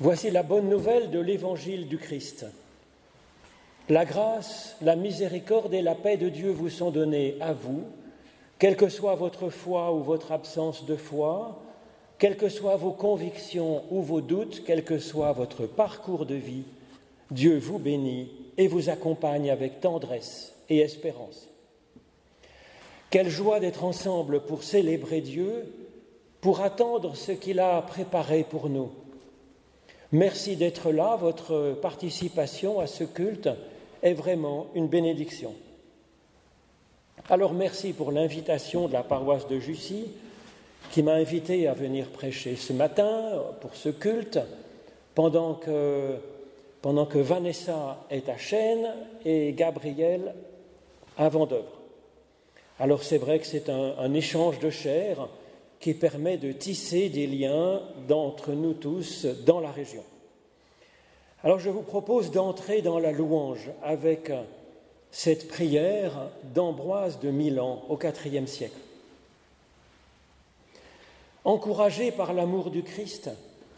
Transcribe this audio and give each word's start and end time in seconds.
Voici 0.00 0.30
la 0.30 0.44
bonne 0.44 0.68
nouvelle 0.68 1.10
de 1.10 1.18
l'évangile 1.18 1.88
du 1.88 1.98
Christ. 1.98 2.46
La 3.88 4.04
grâce, 4.04 4.76
la 4.80 4.94
miséricorde 4.94 5.74
et 5.74 5.82
la 5.82 5.96
paix 5.96 6.16
de 6.16 6.28
Dieu 6.28 6.50
vous 6.52 6.68
sont 6.68 6.92
données 6.92 7.34
à 7.40 7.52
vous, 7.52 7.82
quelle 8.60 8.76
que 8.76 8.90
soit 8.90 9.16
votre 9.16 9.50
foi 9.50 9.92
ou 9.92 10.04
votre 10.04 10.30
absence 10.30 10.86
de 10.86 10.94
foi, 10.94 11.60
quelles 12.20 12.36
que 12.36 12.48
soient 12.48 12.76
vos 12.76 12.92
convictions 12.92 13.82
ou 13.90 14.00
vos 14.00 14.20
doutes, 14.20 14.62
quel 14.64 14.84
que 14.84 15.00
soit 15.00 15.32
votre 15.32 15.66
parcours 15.66 16.26
de 16.26 16.36
vie, 16.36 16.62
Dieu 17.32 17.58
vous 17.58 17.80
bénit 17.80 18.30
et 18.56 18.68
vous 18.68 18.90
accompagne 18.90 19.50
avec 19.50 19.80
tendresse 19.80 20.54
et 20.68 20.78
espérance. 20.78 21.48
Quelle 23.10 23.30
joie 23.30 23.58
d'être 23.58 23.82
ensemble 23.82 24.42
pour 24.42 24.62
célébrer 24.62 25.22
Dieu, 25.22 25.72
pour 26.40 26.60
attendre 26.60 27.16
ce 27.16 27.32
qu'il 27.32 27.58
a 27.58 27.82
préparé 27.82 28.44
pour 28.48 28.68
nous. 28.68 28.90
Merci 30.12 30.56
d'être 30.56 30.90
là, 30.90 31.16
votre 31.16 31.76
participation 31.82 32.80
à 32.80 32.86
ce 32.86 33.04
culte 33.04 33.50
est 34.02 34.14
vraiment 34.14 34.68
une 34.74 34.86
bénédiction. 34.86 35.54
Alors 37.28 37.52
merci 37.52 37.92
pour 37.92 38.10
l'invitation 38.10 38.88
de 38.88 38.94
la 38.94 39.02
paroisse 39.02 39.46
de 39.48 39.58
Jussy 39.58 40.06
qui 40.92 41.02
m'a 41.02 41.12
invité 41.12 41.68
à 41.68 41.74
venir 41.74 42.06
prêcher 42.06 42.56
ce 42.56 42.72
matin 42.72 43.42
pour 43.60 43.74
ce 43.74 43.90
culte 43.90 44.38
pendant 45.14 45.52
que, 45.52 46.14
pendant 46.80 47.04
que 47.04 47.18
Vanessa 47.18 48.02
est 48.08 48.30
à 48.30 48.38
Chêne 48.38 48.88
et 49.26 49.52
Gabriel 49.52 50.34
à 51.18 51.28
Vendœuvre. 51.28 51.82
Alors 52.80 53.02
c'est 53.02 53.18
vrai 53.18 53.40
que 53.40 53.46
c'est 53.46 53.68
un, 53.68 53.94
un 53.98 54.14
échange 54.14 54.58
de 54.58 54.70
chair 54.70 55.28
qui 55.80 55.94
permet 55.94 56.38
de 56.38 56.52
tisser 56.52 57.08
des 57.08 57.26
liens 57.26 57.82
d'entre 58.08 58.52
nous 58.52 58.74
tous 58.74 59.26
dans 59.46 59.60
la 59.60 59.70
région. 59.70 60.02
Alors 61.44 61.60
je 61.60 61.70
vous 61.70 61.82
propose 61.82 62.30
d'entrer 62.30 62.82
dans 62.82 62.98
la 62.98 63.12
louange 63.12 63.70
avec 63.82 64.32
cette 65.10 65.48
prière 65.48 66.28
d'Ambroise 66.54 67.20
de 67.20 67.30
Milan 67.30 67.82
au 67.88 67.98
IVe 67.98 68.46
siècle. 68.46 68.78
Encouragé 71.44 72.10
par 72.10 72.32
l'amour 72.34 72.70
du 72.70 72.82
Christ, 72.82 73.30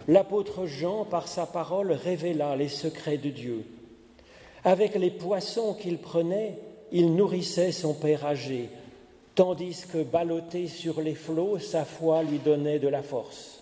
l'apôtre 0.09 0.67
Jean, 0.67 1.05
par 1.05 1.29
sa 1.29 1.47
parole, 1.47 1.93
révéla 1.93 2.57
les 2.57 2.69
secrets 2.69 3.19
de 3.19 3.31
Dieu. 3.31 3.65
Avec 4.65 4.95
les 4.97 5.11
poissons 5.11 5.75
qu'il 5.75 5.99
prenait, 5.99 6.59
il 6.91 7.15
nourrissait 7.15 7.73
son 7.73 7.95
père 7.95 8.25
âgé, 8.25 8.71
tandis 9.35 9.87
que 9.91 10.03
ballotté 10.03 10.69
sur 10.69 11.01
les 11.01 11.15
flots, 11.15 11.59
sa 11.59 11.85
foi 11.85 12.23
lui 12.23 12.39
donnait 12.39 12.79
de 12.79 12.89
la 12.89 13.03
force. 13.03 13.61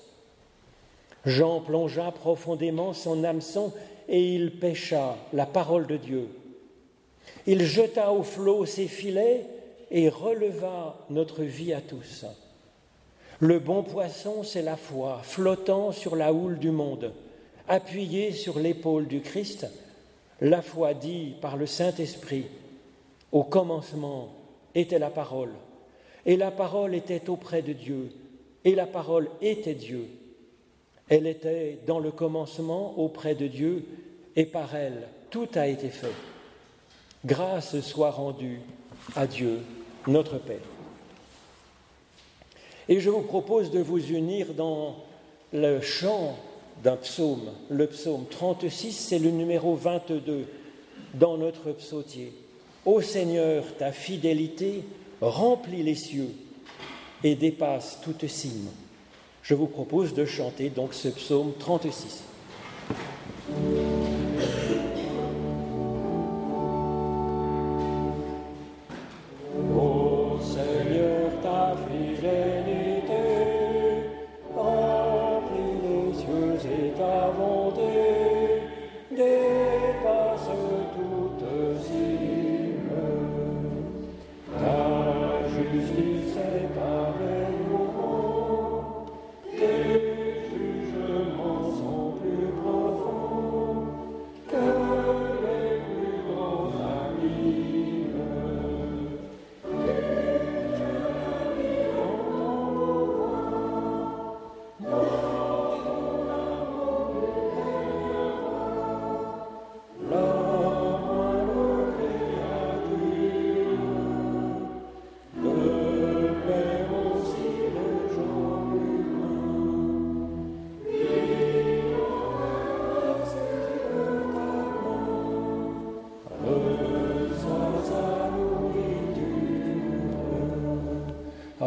Jean 1.24 1.60
plongea 1.60 2.10
profondément 2.12 2.92
son 2.92 3.24
hameçon 3.24 3.72
et 4.08 4.34
il 4.34 4.58
pêcha 4.58 5.16
la 5.32 5.46
parole 5.46 5.86
de 5.86 5.96
Dieu. 5.96 6.28
Il 7.46 7.64
jeta 7.64 8.12
au 8.12 8.22
flot 8.22 8.66
ses 8.66 8.88
filets 8.88 9.46
et 9.90 10.08
releva 10.08 10.96
notre 11.10 11.42
vie 11.42 11.72
à 11.72 11.80
tous. 11.80 12.24
Le 13.40 13.58
bon 13.58 13.82
poisson, 13.82 14.42
c'est 14.42 14.62
la 14.62 14.76
foi, 14.76 15.20
flottant 15.22 15.92
sur 15.92 16.16
la 16.16 16.32
houle 16.32 16.58
du 16.58 16.70
monde, 16.70 17.12
appuyée 17.68 18.32
sur 18.32 18.58
l'épaule 18.58 19.06
du 19.06 19.20
Christ, 19.20 19.66
la 20.40 20.62
foi 20.62 20.94
dit 20.94 21.34
par 21.40 21.56
le 21.56 21.66
Saint-Esprit, 21.66 22.46
au 23.30 23.44
commencement 23.44 24.30
était 24.78 24.98
la 24.98 25.10
parole, 25.10 25.52
et 26.24 26.36
la 26.36 26.50
parole 26.50 26.94
était 26.94 27.28
auprès 27.28 27.62
de 27.62 27.72
Dieu, 27.72 28.10
et 28.64 28.74
la 28.74 28.86
parole 28.86 29.28
était 29.40 29.74
Dieu. 29.74 30.06
Elle 31.08 31.26
était 31.26 31.78
dans 31.86 31.98
le 31.98 32.10
commencement 32.10 32.98
auprès 32.98 33.34
de 33.34 33.46
Dieu, 33.46 33.84
et 34.36 34.44
par 34.44 34.74
elle 34.74 35.08
tout 35.30 35.48
a 35.54 35.66
été 35.66 35.88
fait. 35.88 36.14
Grâce 37.24 37.80
soit 37.80 38.10
rendue 38.10 38.60
à 39.16 39.26
Dieu, 39.26 39.60
notre 40.06 40.38
Père. 40.38 40.56
Et 42.88 43.00
je 43.00 43.10
vous 43.10 43.22
propose 43.22 43.70
de 43.70 43.80
vous 43.80 44.12
unir 44.12 44.54
dans 44.54 44.96
le 45.52 45.80
chant 45.80 46.36
d'un 46.82 46.96
psaume. 46.96 47.50
Le 47.68 47.86
psaume 47.86 48.26
36, 48.30 48.92
c'est 48.92 49.18
le 49.18 49.30
numéro 49.30 49.74
22 49.74 50.46
dans 51.14 51.36
notre 51.36 51.72
psautier. 51.72 52.32
Ô 52.88 53.02
Seigneur, 53.02 53.64
ta 53.76 53.92
fidélité 53.92 54.82
remplit 55.20 55.82
les 55.82 55.94
cieux 55.94 56.30
et 57.22 57.34
dépasse 57.34 57.98
toute 58.02 58.26
cime. 58.26 58.70
Je 59.42 59.52
vous 59.52 59.66
propose 59.66 60.14
de 60.14 60.24
chanter 60.24 60.70
donc 60.70 60.94
ce 60.94 61.08
psaume 61.08 61.52
36. 61.58 62.22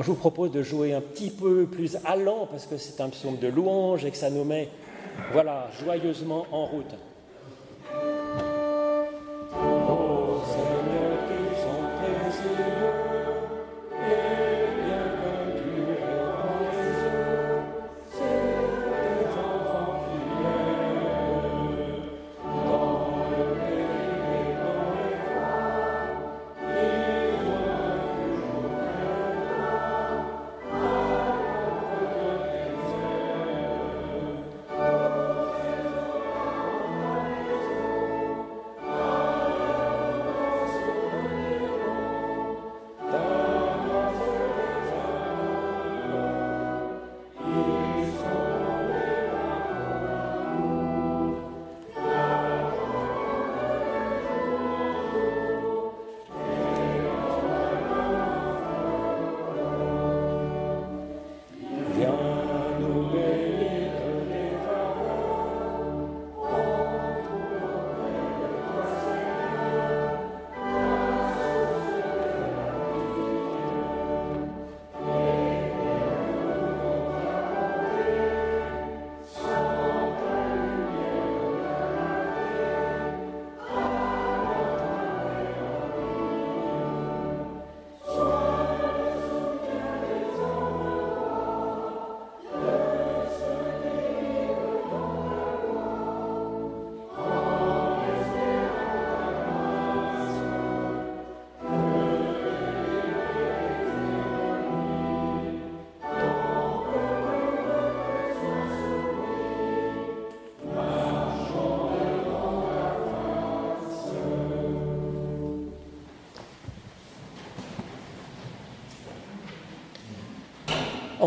Je 0.02 0.08
vous 0.08 0.16
propose 0.16 0.52
de 0.52 0.64
jouer 0.64 0.94
un 0.94 1.02
petit 1.02 1.30
peu 1.30 1.66
plus 1.66 1.98
allant 2.06 2.48
parce 2.50 2.66
que 2.66 2.78
c'est 2.78 3.02
un 3.02 3.10
psaume 3.10 3.38
de 3.38 3.48
louange 3.48 4.06
et 4.06 4.12
que 4.12 4.18
ça 4.18 4.30
nous 4.30 4.44
met 4.44 4.70
voilà, 5.34 5.70
joyeusement 5.84 6.46
en 6.52 6.66
route. 6.66 6.96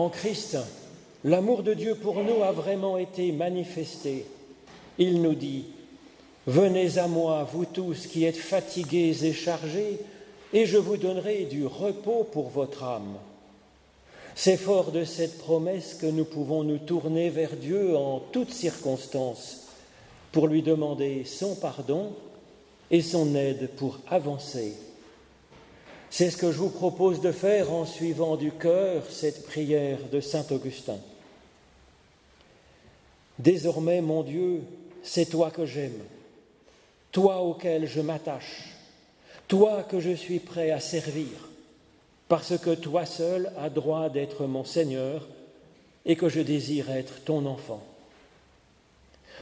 En 0.04 0.10
Christ, 0.10 0.58
l'amour 1.24 1.62
de 1.62 1.72
Dieu 1.72 1.94
pour 1.94 2.22
nous 2.22 2.42
a 2.42 2.52
vraiment 2.52 2.98
été 2.98 3.32
manifesté. 3.32 4.26
Il 4.98 5.22
nous 5.22 5.34
dit, 5.34 5.64
Venez 6.46 6.98
à 6.98 7.08
moi, 7.08 7.48
vous 7.50 7.64
tous 7.64 8.06
qui 8.06 8.26
êtes 8.26 8.36
fatigués 8.36 9.24
et 9.24 9.32
chargés, 9.32 9.98
et 10.52 10.66
je 10.66 10.76
vous 10.76 10.98
donnerai 10.98 11.46
du 11.46 11.64
repos 11.64 12.28
pour 12.30 12.50
votre 12.50 12.84
âme. 12.84 13.16
C'est 14.34 14.58
fort 14.58 14.92
de 14.92 15.04
cette 15.04 15.38
promesse 15.38 15.94
que 15.94 16.04
nous 16.04 16.26
pouvons 16.26 16.64
nous 16.64 16.76
tourner 16.76 17.30
vers 17.30 17.56
Dieu 17.56 17.96
en 17.96 18.20
toutes 18.30 18.52
circonstances 18.52 19.68
pour 20.32 20.48
lui 20.48 20.60
demander 20.60 21.24
son 21.24 21.54
pardon 21.54 22.12
et 22.90 23.00
son 23.00 23.34
aide 23.34 23.70
pour 23.76 24.00
avancer. 24.10 24.74
C'est 26.16 26.30
ce 26.30 26.36
que 26.36 26.52
je 26.52 26.58
vous 26.58 26.70
propose 26.70 27.20
de 27.20 27.32
faire 27.32 27.72
en 27.72 27.84
suivant 27.84 28.36
du 28.36 28.52
cœur 28.52 29.02
cette 29.10 29.44
prière 29.44 29.98
de 30.12 30.20
Saint 30.20 30.46
Augustin. 30.52 30.98
Désormais, 33.36 34.00
mon 34.00 34.22
Dieu, 34.22 34.62
c'est 35.02 35.28
toi 35.28 35.50
que 35.50 35.66
j'aime, 35.66 35.98
toi 37.10 37.42
auquel 37.42 37.88
je 37.88 38.00
m'attache, 38.00 38.76
toi 39.48 39.82
que 39.82 39.98
je 39.98 40.12
suis 40.12 40.38
prêt 40.38 40.70
à 40.70 40.78
servir, 40.78 41.26
parce 42.28 42.56
que 42.58 42.76
toi 42.76 43.06
seul 43.06 43.50
as 43.58 43.68
droit 43.68 44.08
d'être 44.08 44.46
mon 44.46 44.62
Seigneur 44.62 45.26
et 46.06 46.14
que 46.14 46.28
je 46.28 46.42
désire 46.42 46.92
être 46.92 47.24
ton 47.24 47.44
enfant. 47.44 47.82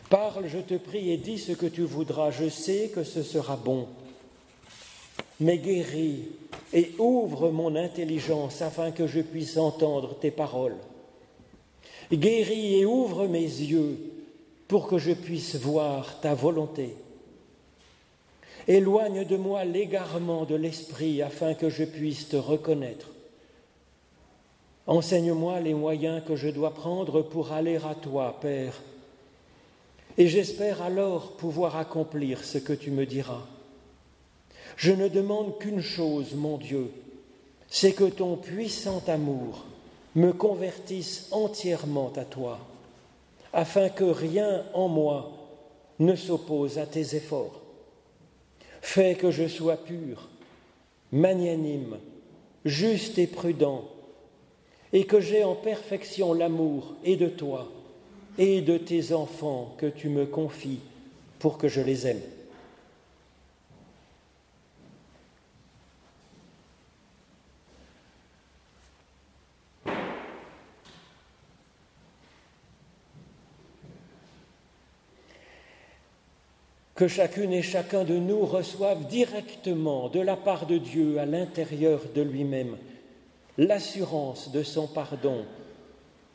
Parle, 0.08 0.48
je 0.48 0.60
te 0.60 0.78
prie, 0.78 1.10
et 1.10 1.18
dis 1.18 1.38
ce 1.38 1.52
que 1.52 1.66
tu 1.66 1.82
voudras, 1.82 2.30
je 2.30 2.48
sais 2.48 2.90
que 2.94 3.04
ce 3.04 3.22
sera 3.22 3.56
bon. 3.56 3.88
Mais 5.38 5.58
guéris 5.58 6.28
et 6.72 6.92
ouvre 6.98 7.50
mon 7.50 7.76
intelligence 7.76 8.62
afin 8.62 8.90
que 8.90 9.06
je 9.06 9.20
puisse 9.20 9.56
entendre 9.56 10.14
tes 10.18 10.30
paroles. 10.30 10.76
Guéris 12.12 12.76
et 12.80 12.86
ouvre 12.86 13.26
mes 13.26 13.40
yeux 13.40 13.98
pour 14.68 14.86
que 14.88 14.98
je 14.98 15.12
puisse 15.12 15.56
voir 15.56 16.20
ta 16.20 16.34
volonté. 16.34 16.94
Éloigne 18.68 19.24
de 19.24 19.36
moi 19.36 19.64
l'égarement 19.64 20.44
de 20.44 20.54
l'esprit 20.54 21.20
afin 21.20 21.54
que 21.54 21.68
je 21.68 21.84
puisse 21.84 22.28
te 22.28 22.36
reconnaître. 22.36 23.08
Enseigne-moi 24.86 25.60
les 25.60 25.74
moyens 25.74 26.22
que 26.26 26.36
je 26.36 26.48
dois 26.48 26.74
prendre 26.74 27.22
pour 27.22 27.52
aller 27.52 27.76
à 27.76 27.94
toi, 27.94 28.38
Père, 28.40 28.80
et 30.18 30.28
j'espère 30.28 30.82
alors 30.82 31.32
pouvoir 31.32 31.76
accomplir 31.76 32.44
ce 32.44 32.58
que 32.58 32.72
tu 32.72 32.90
me 32.90 33.06
diras. 33.06 33.46
Je 34.76 34.92
ne 34.92 35.08
demande 35.08 35.58
qu'une 35.58 35.80
chose, 35.80 36.34
mon 36.34 36.56
Dieu, 36.58 36.90
c'est 37.68 37.92
que 37.92 38.04
ton 38.04 38.36
puissant 38.36 39.02
amour 39.06 39.64
me 40.14 40.32
convertisse 40.32 41.28
entièrement 41.30 42.12
à 42.16 42.24
toi, 42.24 42.58
afin 43.52 43.88
que 43.88 44.04
rien 44.04 44.64
en 44.74 44.88
moi 44.88 45.32
ne 45.98 46.14
s'oppose 46.14 46.78
à 46.78 46.86
tes 46.86 47.16
efforts. 47.16 47.60
Fais 48.80 49.14
que 49.14 49.30
je 49.30 49.46
sois 49.46 49.76
pur, 49.76 50.28
magnanime, 51.12 51.98
juste 52.64 53.18
et 53.18 53.26
prudent, 53.26 53.84
et 54.92 55.04
que 55.04 55.20
j'aie 55.20 55.44
en 55.44 55.54
perfection 55.54 56.34
l'amour 56.34 56.94
et 57.04 57.16
de 57.16 57.28
toi 57.28 57.70
et 58.38 58.60
de 58.60 58.78
tes 58.78 59.12
enfants 59.12 59.74
que 59.78 59.86
tu 59.86 60.08
me 60.08 60.26
confies 60.26 60.80
pour 61.38 61.58
que 61.58 61.68
je 61.68 61.80
les 61.80 62.06
aime. 62.06 62.20
Que 77.02 77.08
chacune 77.08 77.52
et 77.52 77.62
chacun 77.62 78.04
de 78.04 78.14
nous 78.14 78.46
reçoive 78.46 79.08
directement 79.08 80.08
de 80.08 80.20
la 80.20 80.36
part 80.36 80.66
de 80.66 80.78
Dieu 80.78 81.18
à 81.18 81.26
l'intérieur 81.26 82.00
de 82.14 82.22
lui-même 82.22 82.76
l'assurance 83.58 84.52
de 84.52 84.62
son 84.62 84.86
pardon 84.86 85.44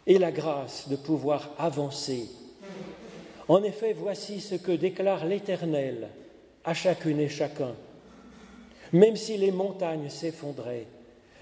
et 0.05 0.19
la 0.19 0.29
grâce 0.29 0.89
de 0.89 0.97
pouvoir 0.97 1.51
avancer. 1.57 2.27
En 3.47 3.63
effet, 3.63 3.95
voici 3.97 4.41
ce 4.41 4.55
que 4.55 4.73
déclare 4.73 5.25
l'Éternel 5.25 6.09
à 6.65 6.73
chacune 6.73 7.21
et 7.21 7.29
chacun. 7.29 7.73
Même 8.91 9.15
si 9.15 9.37
les 9.37 9.51
montagnes 9.51 10.09
s'effondraient, 10.09 10.87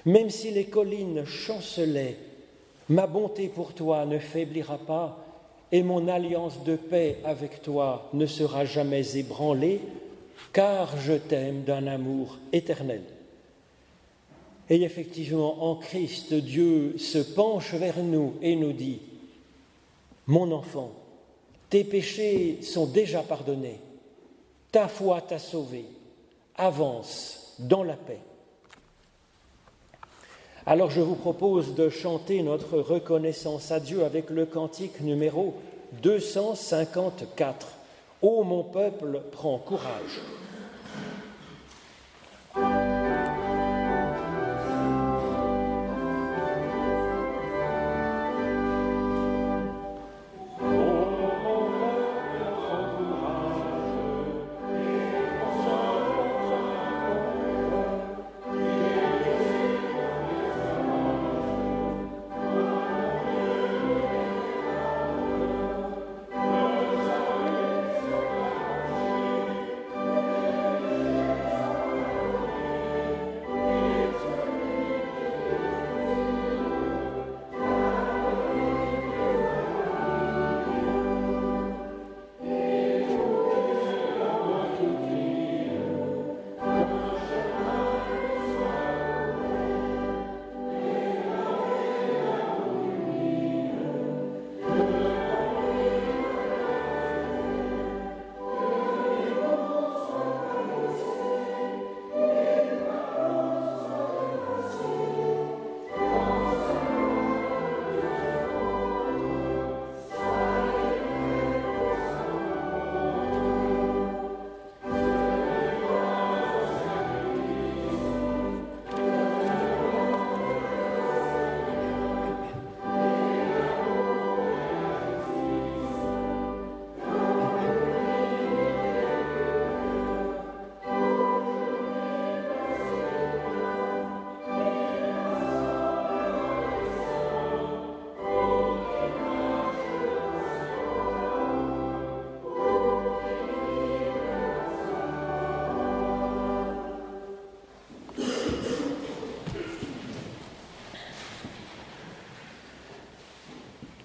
même 0.06 0.30
si 0.30 0.51
les 0.51 0.66
collines 0.66 1.25
chancelaient, 1.25 2.18
ma 2.89 3.07
bonté 3.07 3.48
pour 3.48 3.74
toi 3.74 4.06
ne 4.06 4.19
faiblira 4.19 4.77
pas 4.77 5.25
et 5.75 5.83
mon 5.83 6.07
alliance 6.07 6.63
de 6.63 6.77
paix 6.77 7.18
avec 7.25 7.62
toi 7.62 8.10
ne 8.13 8.25
sera 8.25 8.63
jamais 8.63 9.18
ébranlée, 9.18 9.81
car 10.54 10.95
je 11.01 11.12
t'aime 11.12 11.63
d'un 11.63 11.86
amour 11.88 12.38
éternel. 12.54 13.01
Et 14.69 14.81
effectivement, 14.83 15.69
en 15.69 15.75
Christ, 15.75 16.33
Dieu 16.33 16.98
se 16.98 17.18
penche 17.18 17.74
vers 17.74 18.01
nous 18.01 18.36
et 18.42 18.56
nous 18.56 18.72
dit, 18.72 19.01
Mon 20.27 20.54
enfant, 20.54 20.92
tes 21.69 21.83
péchés 21.83 22.60
sont 22.62 22.86
déjà 22.86 23.22
pardonnés, 23.22 23.82
ta 24.72 24.88
foi 24.88 25.20
t'a 25.20 25.39
sauvé, 25.39 25.84
avance 26.55 27.53
dans 27.60 27.84
la 27.84 27.98
paix. 27.98 28.22
Alors 30.67 30.89
je 30.89 31.01
vous 31.01 31.13
propose 31.13 31.75
de 31.75 31.89
chanter 31.89 32.41
notre 32.41 32.79
reconnaissance 32.79 33.72
à 33.72 33.79
Dieu 33.79 34.03
avec 34.03 34.31
le 34.31 34.48
cantique 34.48 35.00
numéro 35.01 35.53
254. 36.01 37.67
Ô 38.24 38.43
mon 38.43 38.63
peuple, 38.63 39.22
prends 39.31 39.60
courage. 39.60 40.22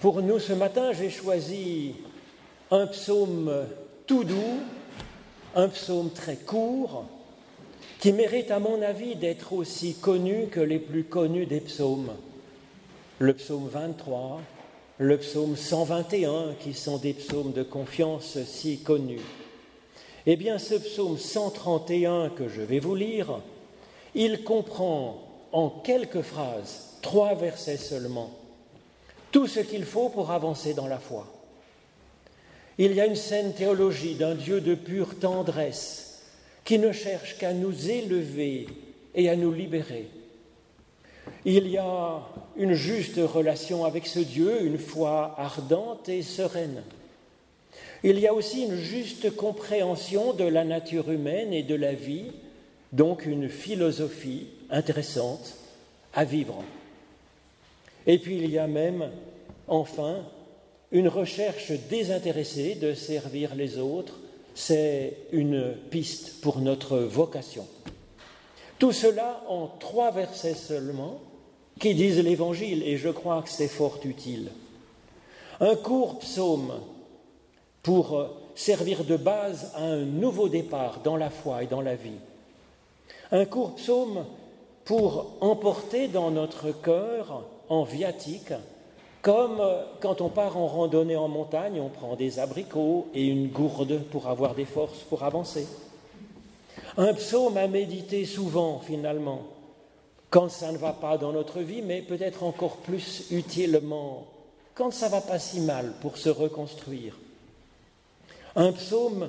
Pour 0.00 0.22
nous 0.22 0.38
ce 0.38 0.54
matin, 0.54 0.94
j'ai 0.94 1.10
choisi 1.10 1.92
un 2.70 2.86
psaume 2.86 3.66
tout 4.06 4.24
doux, 4.24 4.60
un 5.54 5.68
psaume 5.68 6.08
très 6.08 6.36
court, 6.36 7.04
qui 7.98 8.14
mérite 8.14 8.50
à 8.50 8.60
mon 8.60 8.80
avis 8.80 9.14
d'être 9.14 9.52
aussi 9.52 9.92
connu 9.92 10.46
que 10.46 10.60
les 10.60 10.78
plus 10.78 11.04
connus 11.04 11.44
des 11.44 11.60
psaumes. 11.60 12.12
Le 13.18 13.34
psaume 13.34 13.68
23, 13.68 14.40
le 14.96 15.18
psaume 15.18 15.54
121, 15.54 16.54
qui 16.58 16.72
sont 16.72 16.96
des 16.96 17.12
psaumes 17.12 17.52
de 17.52 17.62
confiance 17.62 18.38
si 18.46 18.78
connus. 18.78 19.20
Eh 20.24 20.36
bien, 20.36 20.56
ce 20.56 20.76
psaume 20.76 21.18
131 21.18 22.30
que 22.30 22.48
je 22.48 22.62
vais 22.62 22.78
vous 22.78 22.94
lire, 22.94 23.42
il 24.14 24.44
comprend 24.44 25.22
en 25.52 25.68
quelques 25.68 26.22
phrases, 26.22 26.96
trois 27.02 27.34
versets 27.34 27.76
seulement, 27.76 28.30
tout 29.30 29.46
ce 29.46 29.60
qu'il 29.60 29.84
faut 29.84 30.08
pour 30.08 30.30
avancer 30.30 30.74
dans 30.74 30.86
la 30.86 30.98
foi. 30.98 31.26
Il 32.78 32.94
y 32.94 33.00
a 33.00 33.06
une 33.06 33.16
saine 33.16 33.52
théologie 33.52 34.14
d'un 34.14 34.34
Dieu 34.34 34.60
de 34.60 34.74
pure 34.74 35.18
tendresse 35.18 36.22
qui 36.64 36.78
ne 36.78 36.92
cherche 36.92 37.36
qu'à 37.38 37.52
nous 37.52 37.90
élever 37.90 38.66
et 39.14 39.28
à 39.28 39.36
nous 39.36 39.52
libérer. 39.52 40.08
Il 41.44 41.68
y 41.68 41.78
a 41.78 42.22
une 42.56 42.74
juste 42.74 43.18
relation 43.18 43.84
avec 43.84 44.06
ce 44.06 44.18
Dieu, 44.18 44.62
une 44.62 44.78
foi 44.78 45.34
ardente 45.38 46.08
et 46.08 46.22
sereine. 46.22 46.82
Il 48.02 48.18
y 48.18 48.26
a 48.26 48.34
aussi 48.34 48.64
une 48.64 48.76
juste 48.76 49.34
compréhension 49.36 50.32
de 50.32 50.44
la 50.44 50.64
nature 50.64 51.10
humaine 51.10 51.52
et 51.52 51.62
de 51.62 51.74
la 51.74 51.92
vie, 51.92 52.32
donc 52.92 53.26
une 53.26 53.48
philosophie 53.48 54.48
intéressante 54.70 55.54
à 56.14 56.24
vivre. 56.24 56.62
Et 58.06 58.18
puis 58.18 58.36
il 58.36 58.50
y 58.50 58.58
a 58.58 58.66
même, 58.66 59.10
enfin, 59.68 60.24
une 60.92 61.08
recherche 61.08 61.72
désintéressée 61.88 62.74
de 62.74 62.94
servir 62.94 63.54
les 63.54 63.78
autres, 63.78 64.18
c'est 64.54 65.16
une 65.32 65.74
piste 65.90 66.40
pour 66.40 66.60
notre 66.60 66.98
vocation. 66.98 67.66
Tout 68.78 68.92
cela 68.92 69.42
en 69.48 69.68
trois 69.78 70.10
versets 70.10 70.54
seulement 70.54 71.20
qui 71.78 71.94
disent 71.94 72.22
l'Évangile, 72.22 72.82
et 72.82 72.96
je 72.96 73.08
crois 73.08 73.42
que 73.42 73.48
c'est 73.48 73.68
fort 73.68 74.00
utile. 74.04 74.50
Un 75.60 75.76
court 75.76 76.18
psaume 76.18 76.80
pour 77.82 78.26
servir 78.54 79.04
de 79.04 79.16
base 79.16 79.72
à 79.74 79.84
un 79.84 80.04
nouveau 80.04 80.48
départ 80.48 81.00
dans 81.02 81.16
la 81.16 81.30
foi 81.30 81.62
et 81.62 81.66
dans 81.66 81.80
la 81.80 81.94
vie. 81.94 82.18
Un 83.32 83.44
court 83.44 83.76
psaume 83.76 84.26
pour 84.84 85.36
emporter 85.40 86.08
dans 86.08 86.30
notre 86.30 86.72
cœur 86.72 87.44
en 87.70 87.84
viatique 87.84 88.52
comme 89.22 89.60
euh, 89.60 89.82
quand 90.00 90.20
on 90.20 90.28
part 90.28 90.56
en 90.56 90.66
randonnée 90.66 91.16
en 91.16 91.28
montagne, 91.28 91.80
on 91.80 91.88
prend 91.88 92.16
des 92.16 92.38
abricots 92.38 93.08
et 93.14 93.26
une 93.26 93.48
gourde 93.48 94.02
pour 94.10 94.28
avoir 94.28 94.54
des 94.54 94.64
forces 94.64 95.00
pour 95.00 95.22
avancer. 95.24 95.66
Un 96.96 97.12
psaume 97.14 97.56
à 97.56 97.66
méditer 97.66 98.24
souvent, 98.24 98.80
finalement, 98.80 99.42
quand 100.30 100.48
ça 100.48 100.72
ne 100.72 100.78
va 100.78 100.92
pas 100.92 101.18
dans 101.18 101.32
notre 101.32 101.60
vie, 101.60 101.82
mais 101.82 102.02
peut-être 102.02 102.42
encore 102.42 102.76
plus 102.78 103.30
utilement 103.30 104.26
quand 104.74 104.90
ça 104.90 105.08
va 105.08 105.20
pas 105.20 105.38
si 105.38 105.60
mal 105.60 105.92
pour 106.00 106.16
se 106.16 106.30
reconstruire. 106.30 107.18
Un 108.56 108.72
psaume 108.72 109.28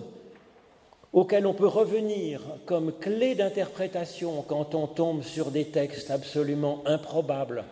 auquel 1.12 1.46
on 1.46 1.54
peut 1.54 1.68
revenir 1.68 2.42
comme 2.66 2.94
clé 2.94 3.36
d'interprétation 3.36 4.44
quand 4.48 4.74
on 4.74 4.88
tombe 4.88 5.24
sur 5.24 5.52
des 5.52 5.66
textes 5.66 6.10
absolument 6.10 6.82
improbables 6.86 7.66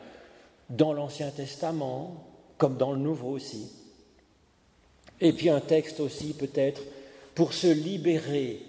dans 0.70 0.94
l'Ancien 0.94 1.32
Testament 1.32 2.26
comme 2.58 2.78
dans 2.78 2.92
le 2.92 3.00
Nouveau 3.00 3.30
aussi. 3.30 3.72
Et 5.22 5.34
puis 5.34 5.50
un 5.50 5.60
texte 5.60 6.00
aussi 6.00 6.34
peut-être 6.34 6.82
pour 7.36 7.54
se 7.54 7.68
libérer 7.68 8.62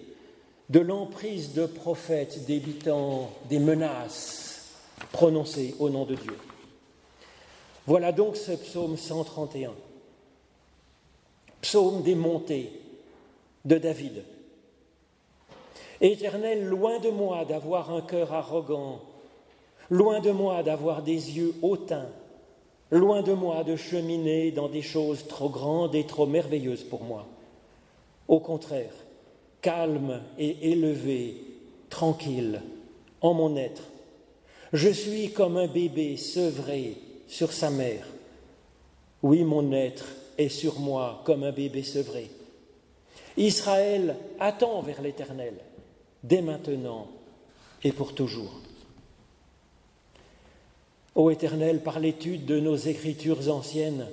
de 0.68 0.80
l'emprise 0.80 1.52
de 1.52 1.66
prophètes 1.66 2.46
débitant 2.46 3.30
des 3.48 3.58
menaces 3.58 4.70
prononcées 5.12 5.74
au 5.78 5.90
nom 5.90 6.04
de 6.04 6.14
Dieu. 6.14 6.36
Voilà 7.86 8.12
donc 8.12 8.36
ce 8.36 8.52
psaume 8.52 8.96
131, 8.96 9.72
psaume 11.60 12.02
des 12.02 12.14
montées 12.14 12.72
de 13.64 13.78
David. 13.78 14.22
Éternel, 16.00 16.64
loin 16.64 16.98
de 17.00 17.10
moi 17.10 17.44
d'avoir 17.44 17.90
un 17.90 18.00
cœur 18.00 18.32
arrogant 18.32 19.00
Loin 19.90 20.20
de 20.20 20.30
moi 20.30 20.62
d'avoir 20.62 21.02
des 21.02 21.36
yeux 21.36 21.52
hautains, 21.62 22.08
loin 22.92 23.22
de 23.22 23.32
moi 23.32 23.64
de 23.64 23.74
cheminer 23.76 24.52
dans 24.52 24.68
des 24.68 24.82
choses 24.82 25.26
trop 25.26 25.48
grandes 25.48 25.94
et 25.94 26.06
trop 26.06 26.26
merveilleuses 26.26 26.84
pour 26.84 27.02
moi. 27.02 27.26
Au 28.28 28.38
contraire, 28.38 28.92
calme 29.60 30.22
et 30.38 30.70
élevé, 30.70 31.42
tranquille, 31.88 32.62
en 33.20 33.34
mon 33.34 33.56
être, 33.56 33.82
je 34.72 34.88
suis 34.88 35.32
comme 35.32 35.56
un 35.56 35.66
bébé 35.66 36.16
sevré 36.16 36.96
sur 37.26 37.52
sa 37.52 37.70
mère. 37.70 38.06
Oui, 39.22 39.42
mon 39.42 39.72
être 39.72 40.06
est 40.38 40.48
sur 40.48 40.78
moi 40.78 41.20
comme 41.24 41.42
un 41.42 41.52
bébé 41.52 41.82
sevré. 41.82 42.30
Israël 43.36 44.16
attend 44.38 44.80
vers 44.82 45.02
l'Éternel, 45.02 45.54
dès 46.22 46.42
maintenant 46.42 47.08
et 47.82 47.92
pour 47.92 48.14
toujours. 48.14 48.60
Ô 51.14 51.30
Éternel, 51.30 51.82
par 51.82 52.00
l'étude 52.00 52.44
de 52.44 52.60
nos 52.60 52.76
écritures 52.76 53.50
anciennes, 53.50 54.06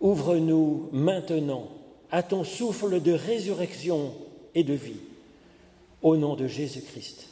ouvre-nous 0.00 0.88
maintenant 0.92 1.68
à 2.10 2.22
ton 2.22 2.44
souffle 2.44 3.00
de 3.00 3.12
résurrection 3.12 4.12
et 4.54 4.64
de 4.64 4.74
vie. 4.74 5.00
Au 6.02 6.16
nom 6.16 6.36
de 6.36 6.46
Jésus-Christ. 6.46 7.28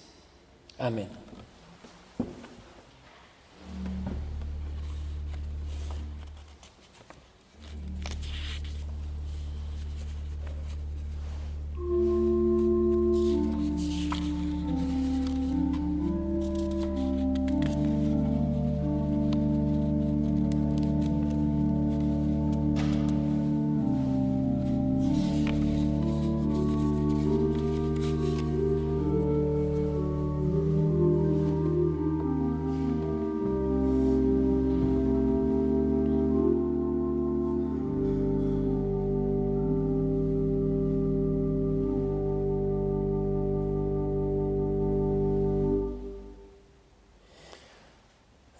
Amen. 0.79 1.09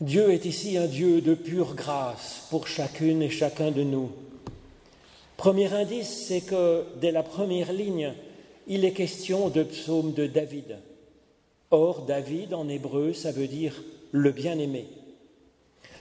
Dieu 0.05 0.33
est 0.33 0.45
ici 0.45 0.77
un 0.77 0.87
Dieu 0.87 1.23
de 1.23 1.33
pure 1.33 1.75
grâce 1.75 2.43
pour 2.51 2.67
chacune 2.67 3.23
et 3.23 3.31
chacun 3.31 3.71
de 3.71 3.83
nous. 3.83 4.11
Premier 5.39 5.73
indice, 5.73 6.27
c'est 6.29 6.43
que 6.43 6.85
dès 7.01 7.11
la 7.11 7.23
première 7.23 7.73
ligne, 7.73 8.13
il 8.67 8.85
est 8.85 8.93
question 8.93 9.49
de 9.49 9.63
psaume 9.63 10.13
de 10.13 10.27
David. 10.27 10.77
Or, 11.71 12.03
David 12.03 12.53
en 12.53 12.69
hébreu, 12.69 13.15
ça 13.15 13.33
veut 13.33 13.47
dire 13.47 13.83
le 14.13 14.31
bien-aimé. 14.31 14.89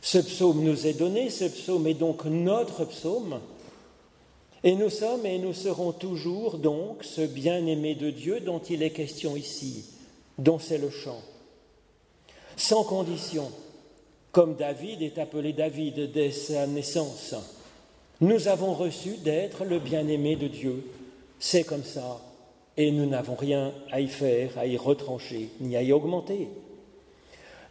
Ce 0.01 0.17
psaume 0.17 0.61
nous 0.65 0.85
est 0.85 0.99
donné, 0.99 1.29
ce 1.29 1.45
psaume 1.45 1.87
est 1.87 1.93
donc 1.93 2.25
notre 2.25 2.83
psaume, 2.83 3.39
et 4.65 4.75
nous 4.75 4.89
sommes 4.89 5.25
et 5.25 5.39
nous 5.39 5.53
serons 5.53 5.93
toujours 5.93 6.57
donc 6.57 7.05
ce 7.05 7.21
bien-aimé 7.21 7.95
de 7.95 8.09
Dieu 8.09 8.41
dont 8.41 8.59
il 8.59 8.83
est 8.83 8.91
question 8.91 9.37
ici, 9.37 9.85
dont 10.37 10.59
c'est 10.59 10.77
le 10.77 10.89
chant. 10.89 11.21
Sans 12.57 12.83
condition, 12.83 13.49
comme 14.33 14.55
David 14.55 15.03
est 15.03 15.19
appelé 15.19 15.53
David 15.53 16.11
dès 16.11 16.31
sa 16.31 16.65
naissance. 16.65 17.35
Nous 18.19 18.47
avons 18.47 18.73
reçu 18.73 19.11
d'être 19.23 19.63
le 19.63 19.77
bien-aimé 19.77 20.35
de 20.35 20.47
Dieu. 20.47 20.83
C'est 21.39 21.63
comme 21.63 21.83
ça. 21.83 22.19
Et 22.75 22.91
nous 22.91 23.05
n'avons 23.05 23.35
rien 23.35 23.71
à 23.91 24.01
y 24.01 24.07
faire, 24.07 24.57
à 24.57 24.65
y 24.65 24.75
retrancher, 24.75 25.49
ni 25.61 25.77
à 25.77 25.83
y 25.83 25.91
augmenter. 25.91 26.47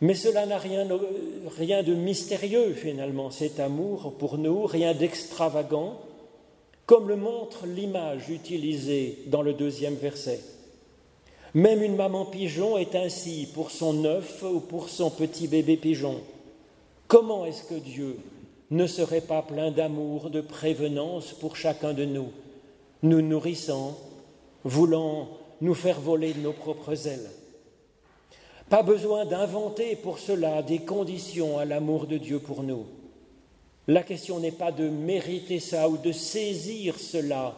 Mais 0.01 0.15
cela 0.15 0.47
n'a 0.47 0.59
rien, 0.59 0.85
de 0.85 1.95
mystérieux 1.95 2.75
finalement, 2.75 3.33
cet 3.33 3.59
amour 3.59 4.15
pour 4.17 4.39
nous, 4.39 4.65
rien 4.65 4.95
d'extravagant, 4.95 5.99
comme 6.87 7.09
le 7.09 7.17
montre 7.17 7.67
l'image 7.67 8.29
utilisée 8.31 9.19
dans 9.27 9.43
le 9.43 9.53
deuxième 9.53 9.97
verset. 9.97 10.41
Même 11.55 11.83
une 11.83 11.97
maman 11.97 12.25
pigeon 12.25 12.79
est 12.79 12.95
ainsi 12.95 13.49
pour 13.53 13.73
son 13.73 14.05
œuf 14.05 14.45
ou 14.45 14.61
pour 14.61 14.89
son 14.89 15.11
petit 15.11 15.49
bébé 15.49 15.77
pigeon. 15.77 16.21
Comment 17.13 17.45
est-ce 17.45 17.65
que 17.65 17.75
Dieu 17.75 18.17
ne 18.71 18.87
serait 18.87 19.21
pas 19.21 19.43
plein 19.43 19.71
d'amour, 19.71 20.31
de 20.31 20.41
prévenance 20.41 21.35
pour 21.35 21.57
chacun 21.57 21.93
de 21.93 22.07
nous, 22.07 22.31
nous 23.03 23.21
nourrissant, 23.21 23.99
voulant 24.65 25.29
nous 25.61 25.75
faire 25.75 26.01
voler 26.01 26.33
de 26.33 26.41
nos 26.41 26.55
propres 26.55 27.07
ailes? 27.07 27.29
Pas 28.71 28.83
besoin 28.83 29.27
d'inventer 29.27 29.95
pour 29.95 30.19
cela 30.21 30.63
des 30.63 30.79
conditions 30.79 31.59
à 31.59 31.67
l'amour 31.67 32.07
de 32.07 32.17
Dieu 32.17 32.39
pour 32.39 32.63
nous. 32.63 32.87
La 33.89 34.03
question 34.03 34.41
n'est 34.41 34.51
pas 34.51 34.73
de 34.73 34.89
mériter 34.89 35.61
ça 35.61 35.91
ou 35.91 35.99
de 35.99 36.13
saisir 36.13 36.99
cela 36.99 37.55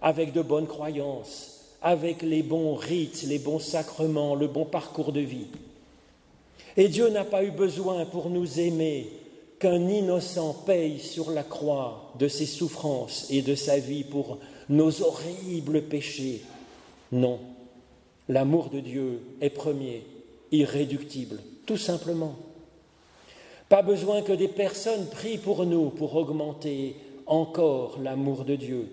avec 0.00 0.32
de 0.32 0.42
bonnes 0.42 0.68
croyances, 0.68 1.74
avec 1.82 2.22
les 2.22 2.44
bons 2.44 2.76
rites, 2.76 3.24
les 3.24 3.40
bons 3.40 3.58
sacrements, 3.58 4.36
le 4.36 4.46
bon 4.46 4.64
parcours 4.64 5.10
de 5.10 5.18
vie. 5.18 5.48
Et 6.76 6.88
Dieu 6.88 7.08
n'a 7.10 7.24
pas 7.24 7.44
eu 7.44 7.50
besoin 7.50 8.04
pour 8.06 8.30
nous 8.30 8.58
aimer 8.58 9.08
qu'un 9.58 9.88
innocent 9.88 10.54
paye 10.66 10.98
sur 10.98 11.30
la 11.30 11.42
croix 11.42 12.12
de 12.18 12.28
ses 12.28 12.46
souffrances 12.46 13.26
et 13.30 13.42
de 13.42 13.54
sa 13.54 13.78
vie 13.78 14.04
pour 14.04 14.38
nos 14.68 15.02
horribles 15.02 15.82
péchés. 15.82 16.42
Non, 17.12 17.38
l'amour 18.28 18.70
de 18.70 18.80
Dieu 18.80 19.20
est 19.40 19.50
premier, 19.50 20.02
irréductible, 20.50 21.38
tout 21.66 21.76
simplement. 21.76 22.34
Pas 23.68 23.82
besoin 23.82 24.22
que 24.22 24.32
des 24.32 24.48
personnes 24.48 25.06
prient 25.06 25.38
pour 25.38 25.64
nous 25.64 25.90
pour 25.90 26.16
augmenter 26.16 26.96
encore 27.26 27.98
l'amour 28.02 28.44
de 28.44 28.56
Dieu. 28.56 28.88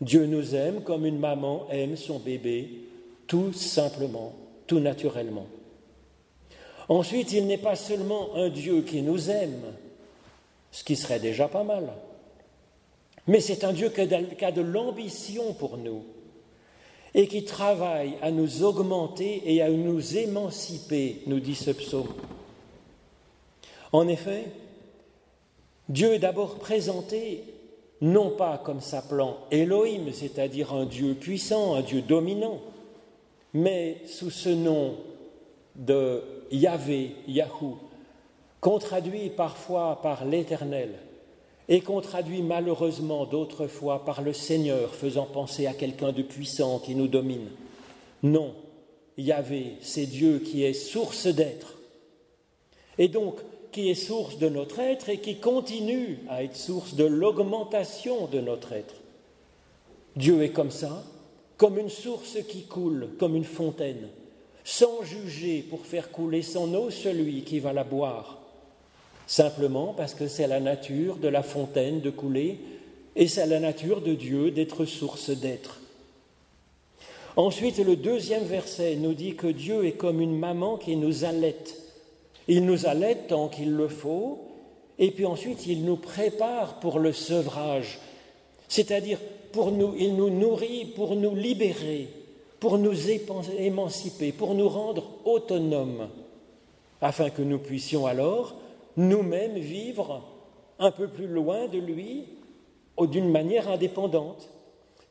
Dieu 0.00 0.26
nous 0.26 0.54
aime 0.54 0.82
comme 0.82 1.06
une 1.06 1.18
maman 1.18 1.66
aime 1.70 1.96
son 1.96 2.18
bébé, 2.18 2.68
tout 3.26 3.52
simplement, 3.52 4.32
tout 4.66 4.80
naturellement. 4.80 5.46
Ensuite, 6.88 7.32
il 7.32 7.46
n'est 7.46 7.58
pas 7.58 7.76
seulement 7.76 8.34
un 8.34 8.48
Dieu 8.48 8.82
qui 8.82 9.02
nous 9.02 9.30
aime, 9.30 9.74
ce 10.70 10.84
qui 10.84 10.96
serait 10.96 11.20
déjà 11.20 11.48
pas 11.48 11.64
mal, 11.64 11.92
mais 13.26 13.40
c'est 13.40 13.64
un 13.64 13.72
Dieu 13.72 13.90
qui 13.90 14.00
a 14.44 14.52
de 14.52 14.62
l'ambition 14.62 15.52
pour 15.52 15.76
nous 15.76 16.02
et 17.14 17.26
qui 17.26 17.44
travaille 17.44 18.14
à 18.22 18.30
nous 18.30 18.62
augmenter 18.64 19.42
et 19.44 19.60
à 19.60 19.70
nous 19.70 20.16
émanciper, 20.16 21.22
nous 21.26 21.40
dit 21.40 21.54
ce 21.54 21.70
psaume. 21.70 22.12
En 23.92 24.08
effet, 24.08 24.46
Dieu 25.88 26.14
est 26.14 26.18
d'abord 26.18 26.56
présenté 26.56 27.44
non 28.00 28.30
pas 28.30 28.58
comme 28.58 28.80
s'appelant 28.80 29.38
Elohim, 29.50 30.12
c'est-à-dire 30.12 30.72
un 30.72 30.86
Dieu 30.86 31.14
puissant, 31.14 31.74
un 31.74 31.82
Dieu 31.82 32.00
dominant, 32.00 32.60
mais 33.52 34.02
sous 34.06 34.30
ce 34.30 34.50
nom 34.50 34.94
de 35.74 36.22
Yahvé, 36.50 37.14
Yahou, 37.26 37.76
qu'on 38.60 38.78
traduit 38.78 39.30
parfois 39.30 40.00
par 40.02 40.24
l'Éternel 40.24 40.94
et 41.68 41.80
qu'on 41.80 42.00
traduit 42.00 42.42
malheureusement 42.42 43.26
d'autres 43.26 43.66
fois 43.66 44.04
par 44.04 44.22
le 44.22 44.32
Seigneur, 44.32 44.94
faisant 44.94 45.26
penser 45.26 45.66
à 45.66 45.74
quelqu'un 45.74 46.12
de 46.12 46.22
puissant 46.22 46.78
qui 46.78 46.94
nous 46.94 47.08
domine. 47.08 47.48
Non, 48.22 48.54
Yahvé, 49.18 49.74
c'est 49.80 50.06
Dieu 50.06 50.38
qui 50.38 50.64
est 50.64 50.72
source 50.72 51.26
d'être. 51.26 51.76
Et 52.96 53.08
donc, 53.08 53.36
qui 53.70 53.90
est 53.90 53.94
source 53.94 54.38
de 54.38 54.48
notre 54.48 54.80
être 54.80 55.10
et 55.10 55.18
qui 55.18 55.36
continue 55.36 56.20
à 56.28 56.42
être 56.42 56.56
source 56.56 56.94
de 56.94 57.04
l'augmentation 57.04 58.26
de 58.26 58.40
notre 58.40 58.72
être. 58.72 58.94
Dieu 60.16 60.42
est 60.42 60.52
comme 60.52 60.70
ça, 60.70 61.04
comme 61.58 61.78
une 61.78 61.90
source 61.90 62.38
qui 62.48 62.62
coule, 62.62 63.10
comme 63.18 63.36
une 63.36 63.44
fontaine 63.44 64.08
sans 64.68 65.02
juger 65.02 65.62
pour 65.62 65.86
faire 65.86 66.10
couler 66.10 66.42
son 66.42 66.74
eau 66.74 66.90
celui 66.90 67.40
qui 67.40 67.58
va 67.58 67.72
la 67.72 67.84
boire, 67.84 68.38
simplement 69.26 69.94
parce 69.94 70.12
que 70.12 70.28
c'est 70.28 70.46
la 70.46 70.60
nature 70.60 71.16
de 71.16 71.28
la 71.28 71.42
fontaine 71.42 72.02
de 72.02 72.10
couler 72.10 72.60
et 73.16 73.28
c'est 73.28 73.46
la 73.46 73.60
nature 73.60 74.02
de 74.02 74.12
Dieu 74.12 74.50
d'être 74.50 74.84
source 74.84 75.30
d'être. 75.30 75.80
Ensuite, 77.36 77.78
le 77.78 77.96
deuxième 77.96 78.44
verset 78.44 78.96
nous 78.96 79.14
dit 79.14 79.36
que 79.36 79.46
Dieu 79.46 79.86
est 79.86 79.92
comme 79.92 80.20
une 80.20 80.38
maman 80.38 80.76
qui 80.76 80.96
nous 80.96 81.24
allaite. 81.24 81.80
Il 82.46 82.66
nous 82.66 82.86
allaite 82.86 83.28
tant 83.28 83.48
qu'il 83.48 83.72
le 83.72 83.88
faut, 83.88 84.50
et 84.98 85.12
puis 85.12 85.24
ensuite 85.24 85.66
il 85.66 85.82
nous 85.86 85.96
prépare 85.96 86.78
pour 86.80 86.98
le 86.98 87.14
sevrage, 87.14 88.00
c'est-à-dire 88.68 89.18
pour 89.50 89.70
nous, 89.70 89.94
il 89.98 90.14
nous 90.14 90.28
nourrit 90.28 90.84
pour 90.94 91.16
nous 91.16 91.34
libérer 91.34 92.17
pour 92.60 92.78
nous 92.78 93.10
émanciper, 93.10 94.32
pour 94.32 94.54
nous 94.54 94.68
rendre 94.68 95.04
autonomes, 95.24 96.08
afin 97.00 97.30
que 97.30 97.42
nous 97.42 97.58
puissions 97.58 98.06
alors 98.06 98.56
nous-mêmes 98.96 99.58
vivre 99.58 100.22
un 100.80 100.90
peu 100.90 101.06
plus 101.06 101.28
loin 101.28 101.68
de 101.68 101.78
lui 101.78 102.24
ou 102.96 103.06
d'une 103.06 103.30
manière 103.30 103.68
indépendante, 103.68 104.48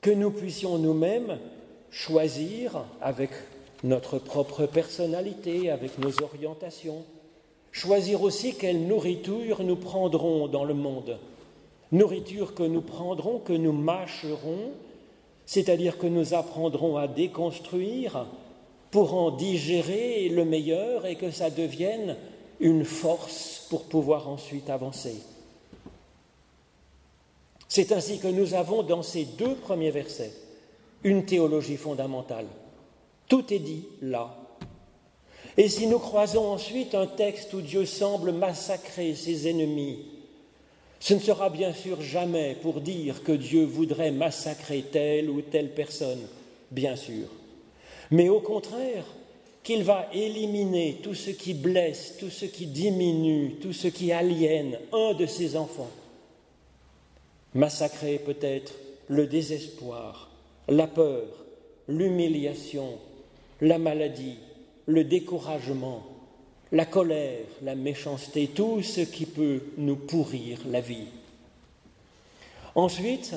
que 0.02 0.12
nous 0.12 0.32
puissions 0.32 0.78
nous-mêmes 0.78 1.40
choisir 1.90 2.84
avec 3.02 3.30
notre 3.84 4.20
propre 4.20 4.66
personnalité, 4.66 5.70
avec 5.70 5.98
nos 6.00 6.22
orientations, 6.22 7.04
choisir 7.72 8.22
aussi 8.24 8.56
quelle 8.56 8.88
nourriture 8.88 9.64
nous 9.64 9.76
prendrons 9.76 10.48
dans 10.48 10.66
le 10.66 10.74
monde, 10.74 11.18
nourriture 11.92 12.54
que 12.54 12.64
nous 12.64 12.82
prendrons, 12.82 13.40
que 13.40 13.54
nous 13.54 13.72
mâcherons, 13.72 14.72
c'est-à-dire 15.48 15.98
que 15.98 16.06
nous 16.06 16.34
apprendrons 16.34 16.98
à 16.98 17.08
déconstruire 17.08 18.28
pour 18.92 19.16
en 19.16 19.32
digérer 19.32 20.30
le 20.30 20.46
meilleur 20.46 21.06
et 21.06 21.16
que 21.16 21.32
ça 21.32 21.50
devienne 21.50 22.18
une 22.60 22.84
force 22.84 23.66
pour 23.70 23.86
pouvoir 23.86 24.28
ensuite 24.30 24.70
avancer. 24.70 25.16
C'est 27.70 27.92
ainsi 27.94 28.20
que 28.20 28.28
nous 28.28 28.54
avons 28.54 28.84
dans 28.84 29.04
ces 29.04 29.24
deux 29.24 29.56
premiers 29.56 29.92
versets 29.92 30.34
une 31.04 31.26
théologie 31.26 31.78
fondamentale. 31.78 32.48
Tout 33.30 33.54
est 33.54 33.60
dit 33.60 33.86
là. 34.02 34.36
Et 35.56 35.70
si 35.70 35.88
nous 35.88 36.00
croisons 36.00 36.52
ensuite 36.52 36.94
un 36.94 37.08
texte 37.08 37.54
où 37.54 37.62
Dieu 37.62 37.86
semble 37.86 38.34
massacrer 38.34 39.16
ses 39.16 39.48
ennemis, 39.48 40.17
ce 41.00 41.14
ne 41.14 41.20
sera 41.20 41.50
bien 41.50 41.74
sûr 41.74 42.02
jamais 42.02 42.56
pour 42.62 42.82
dire 42.82 43.24
que 43.24 43.32
Dieu 43.32 43.64
voudrait 43.64 44.12
massacrer 44.12 44.84
telle 44.92 45.30
ou 45.30 45.42
telle 45.42 45.70
personne, 45.70 46.28
bien 46.72 46.96
sûr, 46.96 47.28
mais 48.12 48.30
au 48.30 48.40
contraire 48.40 49.06
qu'il 49.64 49.84
va 49.84 50.08
éliminer 50.14 51.00
tout 51.04 51.14
ce 51.14 51.30
qui 51.30 51.54
blesse, 51.54 52.16
tout 52.18 52.30
ce 52.30 52.46
qui 52.46 52.68
diminue, 52.68 53.56
tout 53.62 53.74
ce 53.74 53.90
qui 53.90 54.14
aliène 54.14 54.80
un 54.94 55.14
de 55.14 55.26
ses 55.26 55.58
enfants. 55.58 55.92
Massacrer 57.54 58.18
peut-être 58.18 58.74
le 59.10 59.28
désespoir, 59.28 60.30
la 60.70 60.88
peur, 60.88 61.26
l'humiliation, 61.90 62.98
la 63.60 63.78
maladie, 63.78 64.38
le 64.86 65.04
découragement, 65.04 66.04
la 66.72 66.86
colère, 66.86 67.46
la 67.62 67.76
méchanceté, 67.76 68.48
tout 68.48 68.82
ce 68.82 69.02
qui 69.02 69.26
peut 69.26 69.62
nous 69.78 69.96
pourrir 69.96 70.60
la 70.70 70.82
vie. 70.82 71.08
Ensuite, 72.76 73.34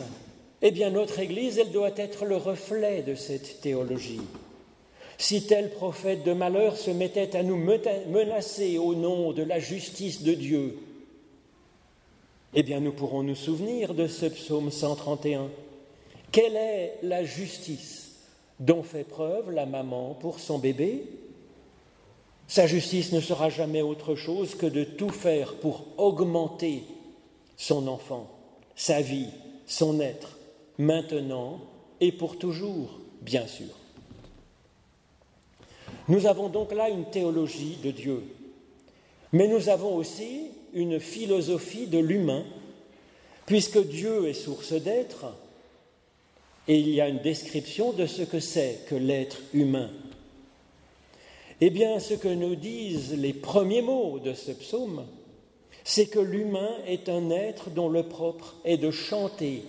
eh 0.62 0.70
bien, 0.70 0.90
notre 0.90 1.18
Église, 1.18 1.58
elle 1.58 1.70
doit 1.70 1.96
être 1.96 2.24
le 2.24 2.36
reflet 2.36 3.02
de 3.02 3.14
cette 3.14 3.60
théologie. 3.60 4.20
Si 5.16 5.46
tel 5.46 5.70
prophète 5.70 6.24
de 6.24 6.32
malheur 6.32 6.76
se 6.76 6.90
mettait 6.90 7.36
à 7.36 7.42
nous 7.42 7.56
menacer 7.56 8.78
au 8.78 8.94
nom 8.94 9.32
de 9.32 9.42
la 9.42 9.58
justice 9.58 10.22
de 10.22 10.34
Dieu, 10.34 10.78
eh 12.52 12.62
bien, 12.62 12.80
nous 12.80 12.92
pourrons 12.92 13.22
nous 13.22 13.36
souvenir 13.36 13.94
de 13.94 14.06
ce 14.08 14.26
psaume 14.26 14.70
131. 14.70 15.48
Quelle 16.32 16.56
est 16.56 16.98
la 17.02 17.24
justice 17.24 18.16
dont 18.58 18.82
fait 18.82 19.04
preuve 19.04 19.50
la 19.52 19.66
maman 19.66 20.14
pour 20.14 20.40
son 20.40 20.58
bébé? 20.58 21.04
Sa 22.50 22.66
justice 22.66 23.12
ne 23.12 23.20
sera 23.20 23.48
jamais 23.48 23.80
autre 23.80 24.16
chose 24.16 24.56
que 24.56 24.66
de 24.66 24.82
tout 24.82 25.10
faire 25.10 25.54
pour 25.54 25.84
augmenter 25.98 26.82
son 27.56 27.86
enfant, 27.86 28.28
sa 28.74 29.00
vie, 29.00 29.28
son 29.68 30.00
être, 30.00 30.36
maintenant 30.76 31.60
et 32.00 32.10
pour 32.10 32.38
toujours, 32.38 32.98
bien 33.22 33.46
sûr. 33.46 33.68
Nous 36.08 36.26
avons 36.26 36.48
donc 36.48 36.72
là 36.72 36.88
une 36.88 37.04
théologie 37.04 37.78
de 37.84 37.92
Dieu, 37.92 38.24
mais 39.32 39.46
nous 39.46 39.68
avons 39.68 39.94
aussi 39.94 40.48
une 40.74 40.98
philosophie 40.98 41.86
de 41.86 41.98
l'humain, 41.98 42.42
puisque 43.46 43.80
Dieu 43.86 44.26
est 44.26 44.34
source 44.34 44.72
d'être, 44.72 45.26
et 46.66 46.76
il 46.76 46.88
y 46.88 47.00
a 47.00 47.08
une 47.08 47.22
description 47.22 47.92
de 47.92 48.06
ce 48.06 48.22
que 48.22 48.40
c'est 48.40 48.80
que 48.88 48.96
l'être 48.96 49.38
humain. 49.52 49.90
Eh 51.62 51.70
bien, 51.70 52.00
ce 52.00 52.14
que 52.14 52.28
nous 52.28 52.54
disent 52.54 53.12
les 53.12 53.34
premiers 53.34 53.82
mots 53.82 54.18
de 54.18 54.32
ce 54.32 54.50
psaume, 54.52 55.04
c'est 55.84 56.06
que 56.06 56.18
l'humain 56.18 56.70
est 56.86 57.08
un 57.08 57.30
être 57.30 57.68
dont 57.70 57.88
le 57.88 58.04
propre 58.04 58.56
est 58.64 58.78
de 58.78 58.90
chanter 58.90 59.64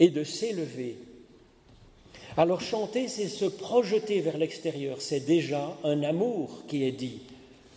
et 0.00 0.10
de 0.10 0.24
s'élever. 0.24 0.96
Alors 2.36 2.60
chanter, 2.60 3.06
c'est 3.06 3.28
se 3.28 3.44
projeter 3.44 4.20
vers 4.20 4.38
l'extérieur, 4.38 5.00
c'est 5.00 5.24
déjà 5.24 5.76
un 5.84 6.02
amour 6.02 6.62
qui 6.66 6.84
est 6.84 6.92
dit. 6.92 7.20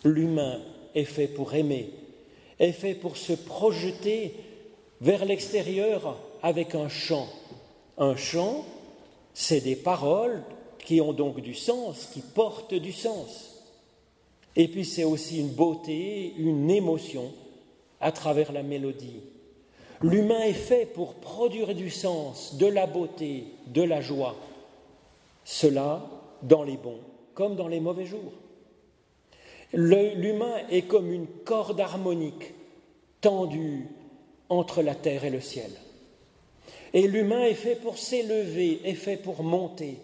L'humain 0.04 0.60
est 0.95 1.06
fait 1.06 1.28
pour 1.28 1.54
aimer. 1.54 1.89
est 2.60 2.71
fait 2.71 2.95
pour 2.95 3.17
se 3.17 3.34
projeter 3.34 4.34
vers 5.00 5.26
l'extérieur 5.26 6.17
avec 6.41 6.73
un 6.73 6.89
chant. 6.89 7.28
Un 8.00 8.15
chant, 8.15 8.65
c'est 9.36 9.62
des 9.62 9.76
paroles 9.76 10.41
qui 10.88 11.02
ont 11.02 11.12
donc 11.12 11.41
du 11.41 11.54
sens, 11.54 12.06
qui 12.13 12.21
portent 12.21 12.73
du 12.73 12.93
sens. 12.93 13.62
Et 14.56 14.69
puis 14.69 14.86
c'est 14.86 15.04
aussi 15.04 15.41
une 15.41 15.50
beauté, 15.50 16.34
une 16.38 16.71
émotion 16.71 17.34
à 18.00 18.13
travers 18.13 18.54
la 18.54 18.63
mélodie. 18.63 19.19
L'humain 20.02 20.39
est 20.43 20.54
fait 20.54 20.86
pour 20.86 21.15
produire 21.15 21.76
du 21.76 21.89
sens, 21.89 22.56
de 22.56 22.67
la 22.67 22.88
beauté, 22.88 23.47
de 23.65 23.82
la 23.82 24.00
joie. 24.00 24.38
Cela 25.43 26.10
dans 26.41 26.63
les 26.63 26.78
bons 26.78 27.02
comme 27.34 27.58
dans 27.58 27.67
les 27.67 27.82
mauvais 27.82 28.06
jours. 28.06 28.32
L'humain 29.73 30.56
est 30.71 30.84
comme 30.84 31.12
une 31.12 31.28
corde 31.28 31.82
harmonique 31.82 32.54
tendue 33.19 33.88
entre 34.47 34.82
la 34.82 34.95
terre 34.95 35.26
et 35.26 35.32
le 35.32 35.41
ciel. 35.41 35.71
Et 36.93 37.10
l'humain 37.10 37.43
est 37.43 37.56
fait 37.56 37.76
pour 37.76 37.97
s'élever, 37.97 38.80
est 38.86 38.93
fait 38.93 39.17
pour 39.17 39.43
monter, 39.43 39.97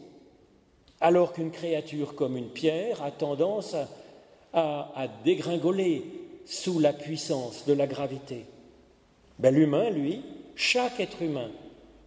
alors 1.03 1.33
qu'une 1.33 1.51
créature 1.51 2.15
comme 2.15 2.37
une 2.37 2.47
pierre 2.47 3.03
a 3.03 3.11
tendance 3.11 3.75
à, 4.53 5.07
dégringoler 5.25 6.03
sous 6.45 6.79
la 6.79 6.93
puissance 6.93 7.65
de 7.65 7.73
la 7.73 7.87
gravité. 7.87 8.45
Ben, 9.37 9.53
l'humain, 9.53 9.89
lui, 9.89 10.21
chaque 10.55 11.01
être 11.01 11.21
humain 11.21 11.51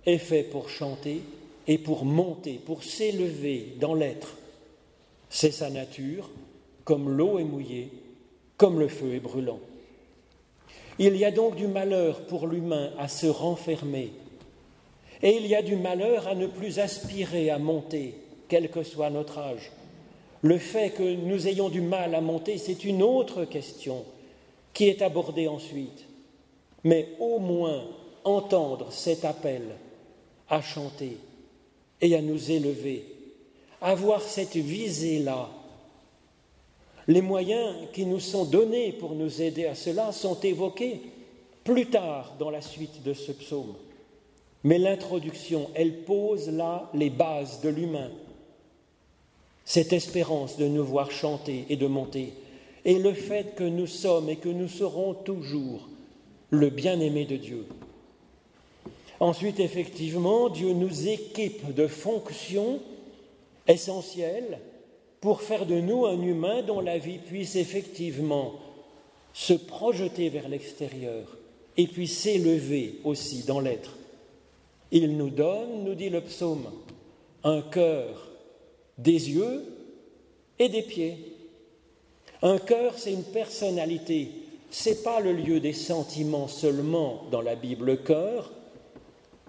est 0.07 0.19
fait 0.19 0.45
pour 0.45 0.71
chanter 0.71 1.21
et 1.67 1.77
pour 1.77 2.07
monter, 2.07 2.59
pour 2.65 2.85
s'élever 2.85 3.75
dans 3.79 3.95
l'être. 3.95 4.37
C'est 5.29 5.51
sa 5.51 5.69
nature, 5.69 6.31
comme 6.85 7.11
l'eau 7.11 7.39
est 7.39 7.45
mouillée, 7.45 7.91
comme 8.57 8.79
le 8.79 8.89
feu 8.89 9.15
est 9.15 9.21
brûlant. 9.21 9.61
Il 10.99 11.17
y 11.17 11.25
a 11.27 11.31
donc 11.31 11.57
du 11.57 11.67
malheur 11.67 12.23
pour 12.29 12.47
l'humain 12.47 12.93
à 12.99 13.09
se 13.09 13.27
renfermer, 13.27 14.13
et 15.23 15.37
il 15.37 15.47
y 15.47 15.55
a 15.55 15.61
du 15.61 15.77
malheur 15.77 16.29
à 16.29 16.35
ne 16.35 16.47
plus 16.47 16.79
aspirer 16.79 17.51
à 17.51 17.59
monter, 17.59 18.15
quel 18.49 18.71
que 18.71 18.83
soit 18.83 19.11
notre 19.11 19.39
âge. 19.39 19.73
Le 20.43 20.59
fait 20.59 20.91
que 20.91 21.03
nous 21.03 21.49
ayons 21.49 21.69
du 21.69 21.81
mal 21.81 22.15
à 22.15 22.21
monter, 22.21 22.59
c'est 22.59 22.85
une 22.85 23.03
autre 23.03 23.45
question 23.45 24.05
qui 24.73 24.89
est 24.89 25.03
abordée 25.03 25.49
ensuite. 25.49 26.05
Mais 26.85 27.09
au 27.19 27.39
moins 27.39 27.85
entendre 28.25 28.93
cet 28.93 29.25
appel 29.25 29.63
à 30.49 30.61
chanter 30.61 31.17
et 32.01 32.15
à 32.15 32.23
nous 32.23 32.51
élever 32.51 33.17
avoir 33.81 34.23
cette 34.23 34.57
visée-là. 34.57 35.49
Les 37.09 37.23
moyens 37.23 37.75
qui 37.93 38.05
nous 38.05 38.21
sont 38.21 38.45
donnés 38.45 38.93
pour 38.93 39.15
nous 39.15 39.43
aider 39.43 39.67
à 39.67 39.75
cela 39.75 40.13
sont 40.13 40.41
évoqués 40.41 41.03
plus 41.63 41.87
tard 41.87 42.35
dans 42.39 42.51
la 42.51 42.61
suite 42.61 43.03
de 43.05 43.15
ce 43.15 43.33
psaume. 43.33 43.75
Mais 44.65 44.79
l'introduction, 44.79 45.71
elle 45.75 46.03
pose 46.03 46.49
là 46.49 46.91
les 46.95 47.11
bases 47.11 47.61
de 47.61 47.69
l'humain. 47.69 48.11
Cette 49.66 49.92
espérance 49.92 50.57
de 50.57 50.66
nous 50.66 50.85
voir 50.85 51.11
chanter 51.11 51.66
et 51.68 51.76
de 51.76 51.87
monter, 51.87 52.33
et 52.87 52.98
le 52.98 53.12
fait 53.12 53.55
que 53.55 53.64
nous 53.64 53.87
sommes 53.87 54.31
et 54.31 54.37
que 54.37 54.48
nous 54.48 54.68
serons 54.68 55.12
toujours 55.12 55.88
le 56.48 56.70
bien-aimé 56.70 57.26
de 57.26 57.37
Dieu. 57.37 57.66
Ensuite, 59.20 59.61
effectivement, 59.61 60.48
Dieu 60.48 60.72
nous 60.72 61.09
équipe 61.09 61.74
de 61.74 61.87
fonctions 61.87 62.81
essentiel 63.66 64.61
pour 65.20 65.42
faire 65.42 65.66
de 65.66 65.81
nous 65.81 66.07
un 66.07 66.20
humain 66.20 66.62
dont 66.62 66.81
la 66.81 66.98
vie 66.98 67.18
puisse 67.18 67.57
effectivement 67.57 68.55
se 69.33 69.55
projeter 69.55 70.29
vers 70.29 70.48
l'extérieur 70.48 71.37
et 71.76 71.87
puis 71.87 72.09
s'élever 72.09 73.00
aussi 73.05 73.42
dans 73.44 73.61
l'être. 73.61 73.96
Il 74.92 75.16
nous 75.16 75.31
donne, 75.31 75.85
nous 75.85 75.94
dit 75.94 76.11
le 76.11 76.20
psaume, 76.20 76.70
un 77.42 77.62
cœur, 77.62 78.29
des 78.99 79.31
yeux 79.31 79.65
et 80.59 80.69
des 80.69 80.83
pieds. 80.83 81.19
Un 82.43 82.59
cœur, 82.59 82.99
c'est 82.99 83.13
une 83.13 83.25
personnalité. 83.25 84.31
C'est 84.71 85.03
pas 85.03 85.21
le 85.21 85.33
lieu 85.33 85.61
des 85.61 85.73
sentiments 85.73 86.49
seulement 86.49 87.25
dans 87.31 87.41
la 87.41 87.55
Bible. 87.55 87.87
Le 87.87 87.97
cœur, 87.97 88.53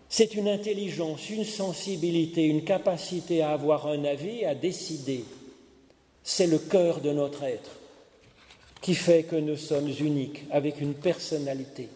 c'est 0.09 0.35
une 0.35 0.47
intelligence, 0.47 1.29
une 1.29 1.43
sensibilité, 1.43 2.45
une 2.45 2.63
capacité 2.63 3.41
à 3.41 3.51
avoir 3.51 3.87
un 3.87 4.05
avis, 4.05 4.45
à 4.45 4.55
décider. 4.55 5.25
C'est 6.23 6.47
le 6.47 6.59
cœur 6.59 7.01
de 7.01 7.11
notre 7.11 7.43
être 7.43 7.71
qui 8.81 8.95
fait 8.95 9.23
que 9.23 9.35
nous 9.35 9.57
sommes 9.57 9.89
uniques, 9.99 10.43
avec 10.51 10.79
une 10.79 10.93
personnalité. 10.93 11.89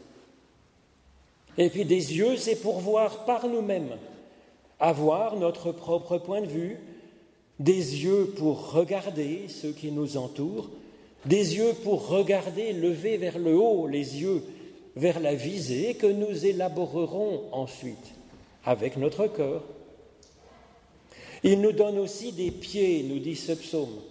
Et 1.58 1.70
puis 1.70 1.86
des 1.86 2.18
yeux, 2.18 2.38
c'est 2.38 2.62
pour 2.62 2.80
voir 2.80 3.26
par 3.26 3.48
nous-mêmes, 3.48 3.98
avoir 4.80 5.36
notre 5.36 5.72
propre 5.72 6.18
point 6.18 6.42
de 6.42 6.48
vue, 6.48 6.80
des 7.62 8.04
yeux 8.04 8.34
pour 8.38 8.71
regarder 8.71 9.43
ceux 9.47 9.71
qui 9.71 9.91
nous 9.91 10.17
entourent, 10.17 10.69
des 11.26 11.58
yeux 11.58 11.74
pour 11.84 12.08
regarder, 12.08 12.74
lever 12.74 13.17
vers 13.17 13.38
le 13.38 13.56
haut 13.56 13.86
les 13.86 14.21
yeux 14.21 14.41
vers 14.95 15.19
la 15.19 15.36
visée 15.36 15.93
que 15.93 16.08
nous 16.08 16.45
élaborerons 16.45 17.43
ensuite 17.52 18.15
avec 18.65 18.97
notre 18.97 19.28
cœur. 19.28 19.63
Il 21.43 21.62
nous 21.62 21.71
donne 21.71 22.00
aussi 22.00 22.32
des 22.32 22.52
pieds, 22.52 23.04
nous 23.04 23.19
dit 23.19 23.36
ce 23.36 23.54
psaume, 23.54 24.02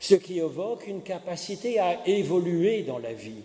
ce 0.00 0.14
qui 0.14 0.38
évoque 0.38 0.86
une 0.86 1.02
capacité 1.02 1.78
à 1.78 2.06
évoluer 2.08 2.82
dans 2.82 2.98
la 2.98 3.12
vie 3.12 3.42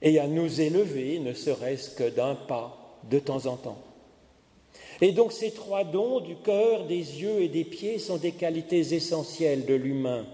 et 0.00 0.18
à 0.18 0.26
nous 0.26 0.60
élever, 0.60 1.18
ne 1.18 1.34
serait-ce 1.34 1.90
que 1.90 2.08
d'un 2.08 2.34
pas 2.34 2.98
de 3.10 3.18
temps 3.18 3.46
en 3.46 3.56
temps. 3.56 3.78
Et 5.00 5.12
donc 5.12 5.32
ces 5.32 5.50
trois 5.50 5.84
dons 5.84 6.20
du 6.20 6.36
cœur, 6.36 6.84
des 6.86 6.96
yeux 6.96 7.40
et 7.40 7.48
des 7.48 7.64
pieds 7.64 7.98
sont 7.98 8.18
des 8.18 8.32
qualités 8.32 8.94
essentielles 8.94 9.64
de 9.64 9.74
l'humain. 9.74 10.26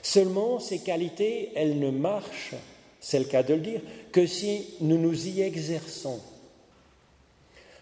Seulement, 0.00 0.58
ces 0.58 0.80
qualités, 0.80 1.50
elles 1.54 1.78
ne 1.78 1.90
marchent 1.90 2.54
c'est 3.02 3.18
le 3.18 3.24
cas 3.24 3.42
de 3.42 3.54
le 3.54 3.60
dire, 3.60 3.80
que 4.12 4.26
si 4.26 4.64
nous 4.80 4.96
nous 4.96 5.26
y 5.26 5.42
exerçons. 5.42 6.20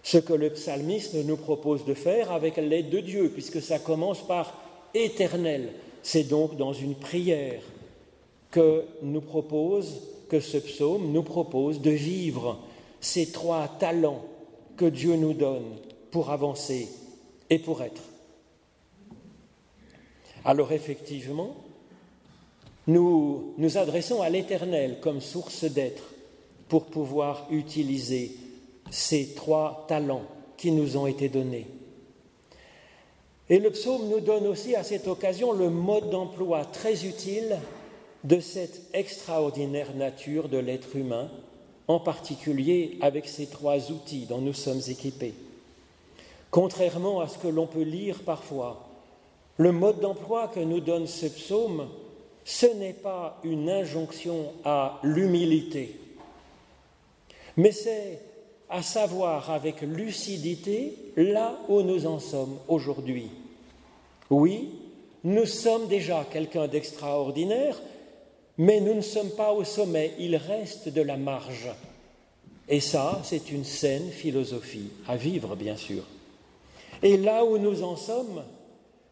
Ce 0.03 0.17
que 0.17 0.33
le 0.33 0.49
psalmiste 0.49 1.15
nous 1.15 1.37
propose 1.37 1.85
de 1.85 1.93
faire 1.93 2.33
avec 2.33 2.57
l'aide 2.57 2.89
de 2.89 3.01
Dieu, 3.01 3.29
puisque 3.29 3.61
ça 3.61 3.79
commence 3.79 4.27
par 4.27 4.59
éternel. 4.95 5.75
C'est 6.03 6.25
donc 6.25 6.57
dans 6.57 6.73
une 6.73 6.95
prière 6.95 7.61
que 8.51 8.85
nous 9.03 9.21
propose, 9.21 10.01
que 10.31 10.41
ce 10.41 10.57
psaume 10.57 11.13
nous 11.13 11.23
propose 11.23 11.83
de 11.83 11.91
vivre 11.91 12.59
ces 13.03 13.31
trois 13.31 13.69
talents 13.79 14.25
que 14.81 14.87
Dieu 14.87 15.15
nous 15.17 15.35
donne 15.35 15.77
pour 16.11 16.31
avancer 16.31 16.89
et 17.51 17.59
pour 17.59 17.83
être. 17.83 18.01
Alors 20.43 20.73
effectivement, 20.73 21.55
nous 22.87 23.53
nous 23.59 23.77
adressons 23.77 24.23
à 24.23 24.31
l'Éternel 24.31 24.97
comme 25.03 25.21
source 25.21 25.65
d'être 25.65 26.15
pour 26.69 26.87
pouvoir 26.87 27.47
utiliser 27.51 28.35
ces 28.91 29.35
trois 29.35 29.85
talents 29.87 30.25
qui 30.57 30.73
nous 30.73 30.97
ont 30.97 31.07
été 31.07 31.29
donnés. 31.29 31.67
Et 33.51 33.59
le 33.59 33.71
psaume 33.71 34.09
nous 34.09 34.21
donne 34.21 34.47
aussi 34.47 34.75
à 34.77 34.83
cette 34.83 35.09
occasion 35.09 35.53
le 35.53 35.69
mode 35.69 36.09
d'emploi 36.09 36.65
très 36.65 37.05
utile 37.05 37.59
de 38.25 38.41
cette 38.41 38.81
extraordinaire 38.95 39.95
nature 39.95 40.49
de 40.49 40.57
l'être 40.57 40.97
humain, 40.97 41.31
en 41.91 41.99
particulier 41.99 42.99
avec 43.01 43.27
ces 43.27 43.47
trois 43.47 43.91
outils 43.91 44.27
dont 44.29 44.41
nous 44.41 44.53
sommes 44.53 44.81
équipés. 44.89 45.35
Contrairement 46.53 47.21
à 47.21 47.27
ce 47.27 47.37
que 47.37 47.49
l'on 47.49 47.67
peut 47.67 47.83
lire 47.83 48.21
parfois, 48.25 48.87
le 49.57 49.73
mode 49.73 49.99
d'emploi 49.99 50.47
que 50.49 50.61
nous 50.61 50.79
donne 50.81 51.09
ce 51.09 51.27
psaume 51.27 51.89
ce 52.45 52.67
n'est 52.67 52.95
pas 52.95 53.39
une 53.45 53.69
injonction 53.69 54.53
à 54.65 54.99
l'humilité, 55.03 56.01
mais 57.57 57.73
c'est 57.73 58.21
à 58.69 58.83
savoir 58.83 59.51
avec 59.51 59.83
lucidité 59.83 60.97
là 61.17 61.59
où 61.69 61.83
nous 61.83 62.07
en 62.07 62.19
sommes 62.19 62.57
aujourd'hui. 62.69 63.31
Oui, 64.31 64.71
nous 65.25 65.47
sommes 65.47 65.89
déjà 65.89 66.25
quelqu'un 66.31 66.67
d'extraordinaire, 66.69 67.81
mais 68.61 68.79
nous 68.83 68.93
ne 68.93 69.01
sommes 69.01 69.31
pas 69.31 69.53
au 69.53 69.65
sommet, 69.65 70.13
il 70.19 70.37
reste 70.37 70.91
de 70.91 71.01
la 71.01 71.17
marge. 71.17 71.71
Et 72.69 72.81
ça, 72.81 73.19
c'est 73.25 73.51
une 73.51 73.65
saine 73.65 74.11
philosophie, 74.11 74.91
à 75.09 75.17
vivre 75.17 75.57
bien 75.57 75.77
sûr. 75.77 76.03
Et 77.03 77.17
là 77.17 77.43
où 77.43 77.57
nous 77.57 77.83
en 77.83 77.97
sommes, 77.97 78.45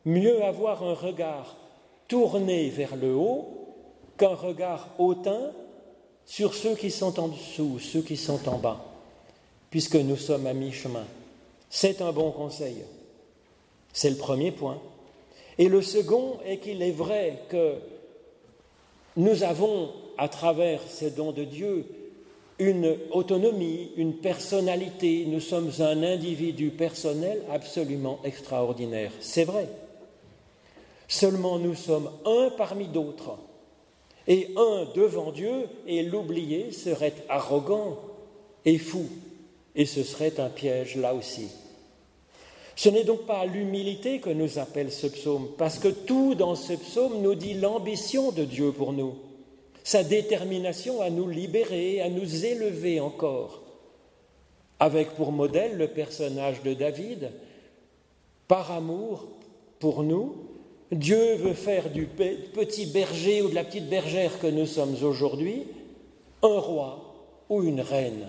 mieux 0.04 0.44
avoir 0.44 0.82
un 0.82 0.92
regard 0.92 1.56
tourné 2.08 2.68
vers 2.68 2.94
le 2.94 3.14
haut 3.14 3.74
qu'un 4.18 4.34
regard 4.34 4.90
hautain 4.98 5.52
sur 6.26 6.52
ceux 6.52 6.74
qui 6.74 6.90
sont 6.90 7.18
en 7.18 7.28
dessous, 7.28 7.78
ceux 7.78 8.02
qui 8.02 8.18
sont 8.18 8.46
en 8.50 8.58
bas, 8.58 8.84
puisque 9.70 9.96
nous 9.96 10.18
sommes 10.18 10.46
à 10.46 10.52
mi-chemin. 10.52 11.06
C'est 11.70 12.02
un 12.02 12.12
bon 12.12 12.32
conseil. 12.32 12.84
C'est 13.94 14.10
le 14.10 14.16
premier 14.16 14.52
point. 14.52 14.78
Et 15.56 15.70
le 15.70 15.80
second 15.80 16.36
est 16.44 16.58
qu'il 16.58 16.82
est 16.82 16.90
vrai 16.90 17.44
que 17.48 17.76
nous 19.18 19.42
avons, 19.42 19.90
à 20.16 20.28
travers 20.28 20.80
ces 20.88 21.10
dons 21.10 21.32
de 21.32 21.42
Dieu, 21.42 21.84
une 22.60 22.96
autonomie, 23.10 23.90
une 23.96 24.14
personnalité. 24.14 25.26
Nous 25.26 25.40
sommes 25.40 25.70
un 25.80 26.02
individu 26.04 26.70
personnel 26.70 27.42
absolument 27.50 28.20
extraordinaire. 28.24 29.10
C'est 29.20 29.44
vrai. 29.44 29.68
Seulement 31.08 31.58
nous 31.58 31.74
sommes 31.74 32.10
un 32.24 32.50
parmi 32.56 32.86
d'autres. 32.86 33.38
Et 34.28 34.50
un 34.56 34.86
devant 34.94 35.32
Dieu, 35.32 35.64
et 35.86 36.02
l'oublier 36.04 36.70
serait 36.70 37.14
arrogant 37.28 37.98
et 38.64 38.78
fou. 38.78 39.06
Et 39.74 39.84
ce 39.84 40.04
serait 40.04 40.38
un 40.38 40.48
piège 40.48 40.96
là 40.96 41.12
aussi. 41.14 41.48
Ce 42.78 42.88
n'est 42.88 43.02
donc 43.02 43.22
pas 43.22 43.44
l'humilité 43.44 44.20
que 44.20 44.30
nous 44.30 44.60
appelle 44.60 44.92
ce 44.92 45.08
psaume, 45.08 45.48
parce 45.58 45.80
que 45.80 45.88
tout 45.88 46.36
dans 46.36 46.54
ce 46.54 46.74
psaume 46.74 47.20
nous 47.22 47.34
dit 47.34 47.54
l'ambition 47.54 48.30
de 48.30 48.44
Dieu 48.44 48.70
pour 48.70 48.92
nous, 48.92 49.16
sa 49.82 50.04
détermination 50.04 51.00
à 51.00 51.10
nous 51.10 51.28
libérer, 51.28 52.00
à 52.00 52.08
nous 52.08 52.44
élever 52.44 53.00
encore, 53.00 53.64
avec 54.78 55.10
pour 55.16 55.32
modèle 55.32 55.76
le 55.76 55.88
personnage 55.88 56.62
de 56.62 56.72
David. 56.72 57.32
Par 58.46 58.70
amour 58.70 59.26
pour 59.80 60.04
nous, 60.04 60.36
Dieu 60.92 61.34
veut 61.34 61.54
faire 61.54 61.90
du 61.90 62.06
petit 62.06 62.86
berger 62.86 63.42
ou 63.42 63.48
de 63.48 63.56
la 63.56 63.64
petite 63.64 63.88
bergère 63.88 64.38
que 64.38 64.46
nous 64.46 64.66
sommes 64.66 64.94
aujourd'hui 65.02 65.64
un 66.44 66.60
roi 66.60 67.12
ou 67.48 67.64
une 67.64 67.80
reine, 67.80 68.28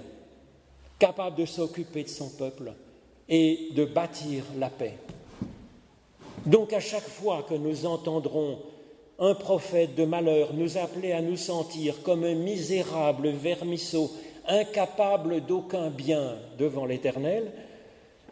capable 0.97 1.35
de 1.37 1.45
s'occuper 1.45 2.01
de 2.01 2.09
son 2.09 2.29
peuple 2.29 2.73
et 3.29 3.69
de 3.75 3.85
bâtir 3.85 4.43
la 4.57 4.69
paix. 4.69 4.97
Donc 6.45 6.73
à 6.73 6.79
chaque 6.79 7.07
fois 7.07 7.45
que 7.47 7.53
nous 7.53 7.85
entendrons 7.85 8.57
un 9.19 9.35
prophète 9.35 9.95
de 9.95 10.05
malheur 10.05 10.53
nous 10.53 10.77
appeler 10.77 11.11
à 11.11 11.21
nous 11.21 11.37
sentir 11.37 12.01
comme 12.03 12.23
un 12.23 12.35
misérable 12.35 13.29
vermisseau, 13.29 14.11
incapable 14.47 15.41
d'aucun 15.41 15.89
bien 15.89 16.37
devant 16.57 16.85
l'Éternel, 16.85 17.51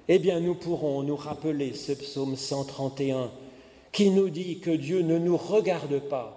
eh 0.08 0.20
bien 0.20 0.40
nous 0.40 0.56
pourrons 0.56 1.04
nous 1.04 1.18
rappeler 1.18 1.74
ce 1.74 1.92
psaume 1.92 2.36
131 2.36 3.30
qui 3.92 4.10
nous 4.10 4.30
dit 4.30 4.60
que 4.60 4.72
Dieu 4.72 5.02
ne 5.02 5.18
nous 5.18 5.38
regarde 5.38 6.00
pas 6.00 6.34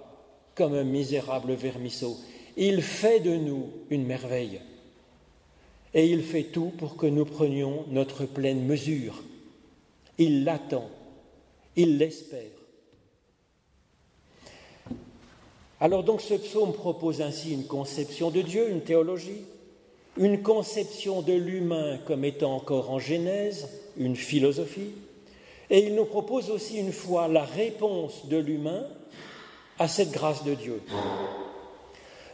comme 0.55 0.75
un 0.75 0.85
misérable 0.85 1.55
vermisseau, 1.55 2.17
il 2.57 2.83
fait 2.83 3.21
de 3.21 3.37
nous 3.37 3.71
une 3.89 4.05
merveille. 4.05 4.61
Et 5.95 6.07
il 6.07 6.23
fait 6.23 6.45
tout 6.45 6.73
pour 6.79 6.97
que 6.97 7.07
nous 7.07 7.25
prenions 7.25 7.85
notre 7.89 8.25
pleine 8.25 8.65
mesure. 8.65 9.23
Il 10.19 10.45
l'attend, 10.45 10.89
il 11.77 11.99
l'espère. 11.99 12.51
Alors 15.81 16.05
donc 16.05 16.21
ce 16.21 16.35
psaume 16.35 16.75
propose 16.75 17.23
ainsi 17.23 17.53
une 17.53 17.67
conception 17.67 18.31
de 18.31 18.43
Dieu, 18.43 18.71
une 18.71 18.83
théologie, 18.83 19.45
une 20.19 20.43
conception 20.43 21.23
de 21.23 21.33
l'humain 21.33 21.99
comme 22.07 22.25
étant 22.25 22.55
encore 22.55 22.91
en 22.91 22.99
Genèse, 22.99 23.69
une 23.97 24.17
philosophie, 24.17 24.93
et 25.71 25.87
il 25.87 25.95
nous 25.95 26.05
propose 26.05 26.51
aussi 26.51 26.79
une 26.79 26.93
fois 26.93 27.29
la 27.29 27.45
réponse 27.45 28.27
de 28.27 28.37
l'humain 28.37 28.87
à 29.79 29.89
cette 29.89 30.11
grâce 30.11 30.45
de 30.45 30.55
Dieu. 30.55 30.83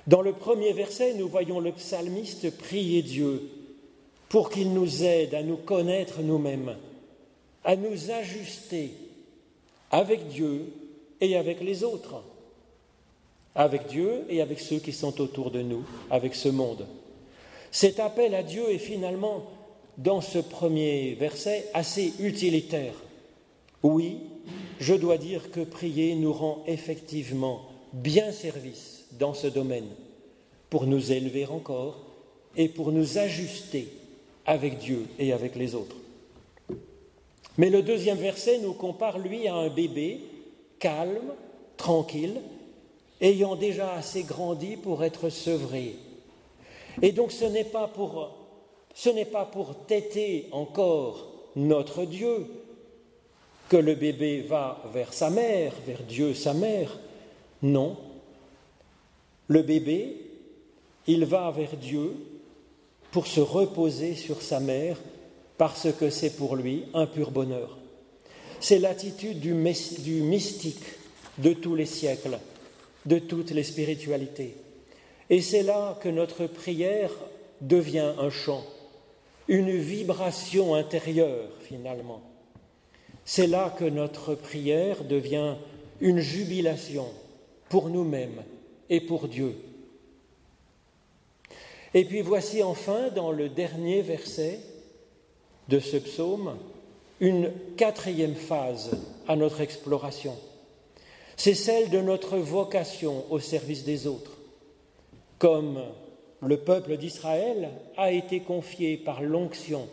Dans 0.07 0.23
le 0.23 0.33
premier 0.33 0.73
verset, 0.73 1.15
nous 1.15 1.29
voyons 1.29 1.59
le 1.59 1.73
psalmiste 1.73 2.57
prier 2.57 3.03
Dieu 3.03 3.51
pour 4.29 4.51
qu'il 4.51 4.73
nous 4.73 5.03
aide 5.03 5.35
à 5.35 5.43
nous 5.43 5.57
connaître 5.57 6.21
nous-mêmes, 6.23 6.77
à 7.65 7.75
nous 7.75 8.11
ajuster 8.11 8.93
avec 9.91 10.29
Dieu 10.29 10.73
et 11.21 11.37
avec 11.37 11.61
les 11.61 11.83
autres, 11.83 12.23
avec 13.57 13.89
Dieu 13.89 14.25
et 14.29 14.41
avec 14.41 14.61
ceux 14.61 14.79
qui 14.79 14.93
sont 14.93 15.21
autour 15.21 15.51
de 15.51 15.63
nous, 15.63 15.85
avec 16.11 16.37
ce 16.37 16.49
monde. 16.49 16.87
Cet 17.73 17.99
appel 17.99 18.35
à 18.37 18.45
Dieu 18.45 18.71
est 18.71 18.79
finalement, 18.79 19.43
dans 19.99 20.21
ce 20.21 20.39
premier 20.39 21.15
verset, 21.15 21.67
assez 21.75 22.13
utilitaire. 22.21 22.95
Oui, 23.83 24.19
je 24.79 24.95
dois 24.95 25.19
dire 25.19 25.51
que 25.51 25.61
prier 25.61 26.15
nous 26.15 26.33
rend 26.33 26.63
effectivement 26.69 27.63
bien 27.93 28.31
service 28.31 28.96
dans 29.13 29.35
ce 29.35 29.47
domaine 29.47 29.89
pour 30.71 30.87
nous 30.87 31.13
élever 31.13 31.47
encore 31.47 31.99
et 32.57 32.69
pour 32.69 32.93
nous 32.93 33.19
ajuster 33.19 33.89
avec 34.45 34.79
Dieu 34.79 35.07
et 35.19 35.33
avec 35.33 35.57
les 35.57 35.75
autres. 35.75 35.97
Mais 37.59 37.71
le 37.71 37.83
deuxième 37.83 38.19
verset 38.19 38.59
nous 38.59 38.75
compare, 38.75 39.19
lui, 39.19 39.49
à 39.49 39.55
un 39.55 39.69
bébé 39.69 40.21
calme, 40.79 41.33
tranquille, 41.77 42.41
ayant 43.21 43.57
déjà 43.57 43.93
assez 43.95 44.23
grandi 44.23 44.77
pour 44.77 45.05
être 45.05 45.31
sevré. 45.31 45.97
Et 47.03 47.13
donc 47.13 47.33
ce 47.33 47.45
n'est 47.45 47.65
pas 47.65 47.89
pour, 47.89 48.31
ce 48.95 49.09
n'est 49.09 49.25
pas 49.25 49.45
pour 49.45 49.87
têter 49.87 50.49
encore 50.53 51.33
notre 51.57 52.05
Dieu 52.05 52.47
que 53.69 53.77
le 53.77 53.95
bébé 53.95 54.43
va 54.43 54.83
vers 54.93 55.13
sa 55.13 55.31
mère, 55.31 55.73
vers 55.87 56.03
Dieu 56.03 56.35
sa 56.35 56.55
mère. 56.55 56.99
Non, 57.63 57.97
le 59.49 59.63
bébé, 59.63 60.17
il 61.07 61.25
va 61.25 61.51
vers 61.51 61.77
Dieu 61.77 62.13
pour 63.13 63.27
se 63.27 63.41
reposer 63.41 64.15
sur 64.15 64.43
sa 64.43 64.61
mère 64.61 64.99
parce 65.57 65.89
que 65.93 66.11
c'est 66.11 66.37
pour 66.37 66.57
lui 66.57 66.85
un 66.95 67.07
pur 67.07 67.31
bonheur. 67.31 67.79
C'est 68.61 68.79
l'attitude 68.79 69.41
du, 69.41 69.55
mystique 69.55 70.85
de 71.39 71.53
tous 71.53 71.75
les 71.75 71.87
siècles, 71.87 72.39
de 73.05 73.19
toutes 73.19 73.51
les 73.51 73.63
spiritualités. 73.63 74.55
Et 75.31 75.41
c'est 75.41 75.63
là 75.63 75.99
que 76.03 76.09
notre 76.09 76.47
prière 76.47 77.11
devient 77.61 78.13
un 78.19 78.31
chant, 78.31 78.65
une 79.49 79.77
vibration 79.77 80.75
intérieure 80.75 81.49
finalement. 81.63 82.23
C'est 83.25 83.47
là 83.47 83.75
que 83.77 83.85
notre 83.85 84.35
prière 84.35 85.05
devient 85.05 85.55
une 86.01 86.21
jubilation 86.21 87.07
pour 87.69 87.89
nous-mêmes 87.89 88.43
et 88.91 89.01
pour 89.01 89.29
Dieu. 89.29 89.57
Et 91.95 92.05
puis 92.05 92.21
voici 92.21 92.63
enfin, 92.63 93.09
dans 93.15 93.33
le 93.33 93.49
dernier 93.49 94.03
verset 94.03 94.61
de 95.69 95.79
ce 95.79 95.97
psaume, 95.97 96.57
une 97.21 97.51
quatrième 97.77 98.35
phase 98.35 98.91
à 99.27 99.37
notre 99.37 99.61
exploration. 99.61 100.37
C'est 101.37 101.55
celle 101.55 101.91
de 101.91 102.01
notre 102.01 102.37
vocation 102.37 103.25
au 103.31 103.39
service 103.39 103.85
des 103.85 104.07
autres. 104.07 104.39
Comme 105.39 105.83
le 106.43 106.57
peuple 106.59 106.97
d'Israël 106.97 107.71
a 107.97 108.13
été 108.13 108.41
confié 108.41 108.97
par 108.97 109.23
l'onction 109.23 109.89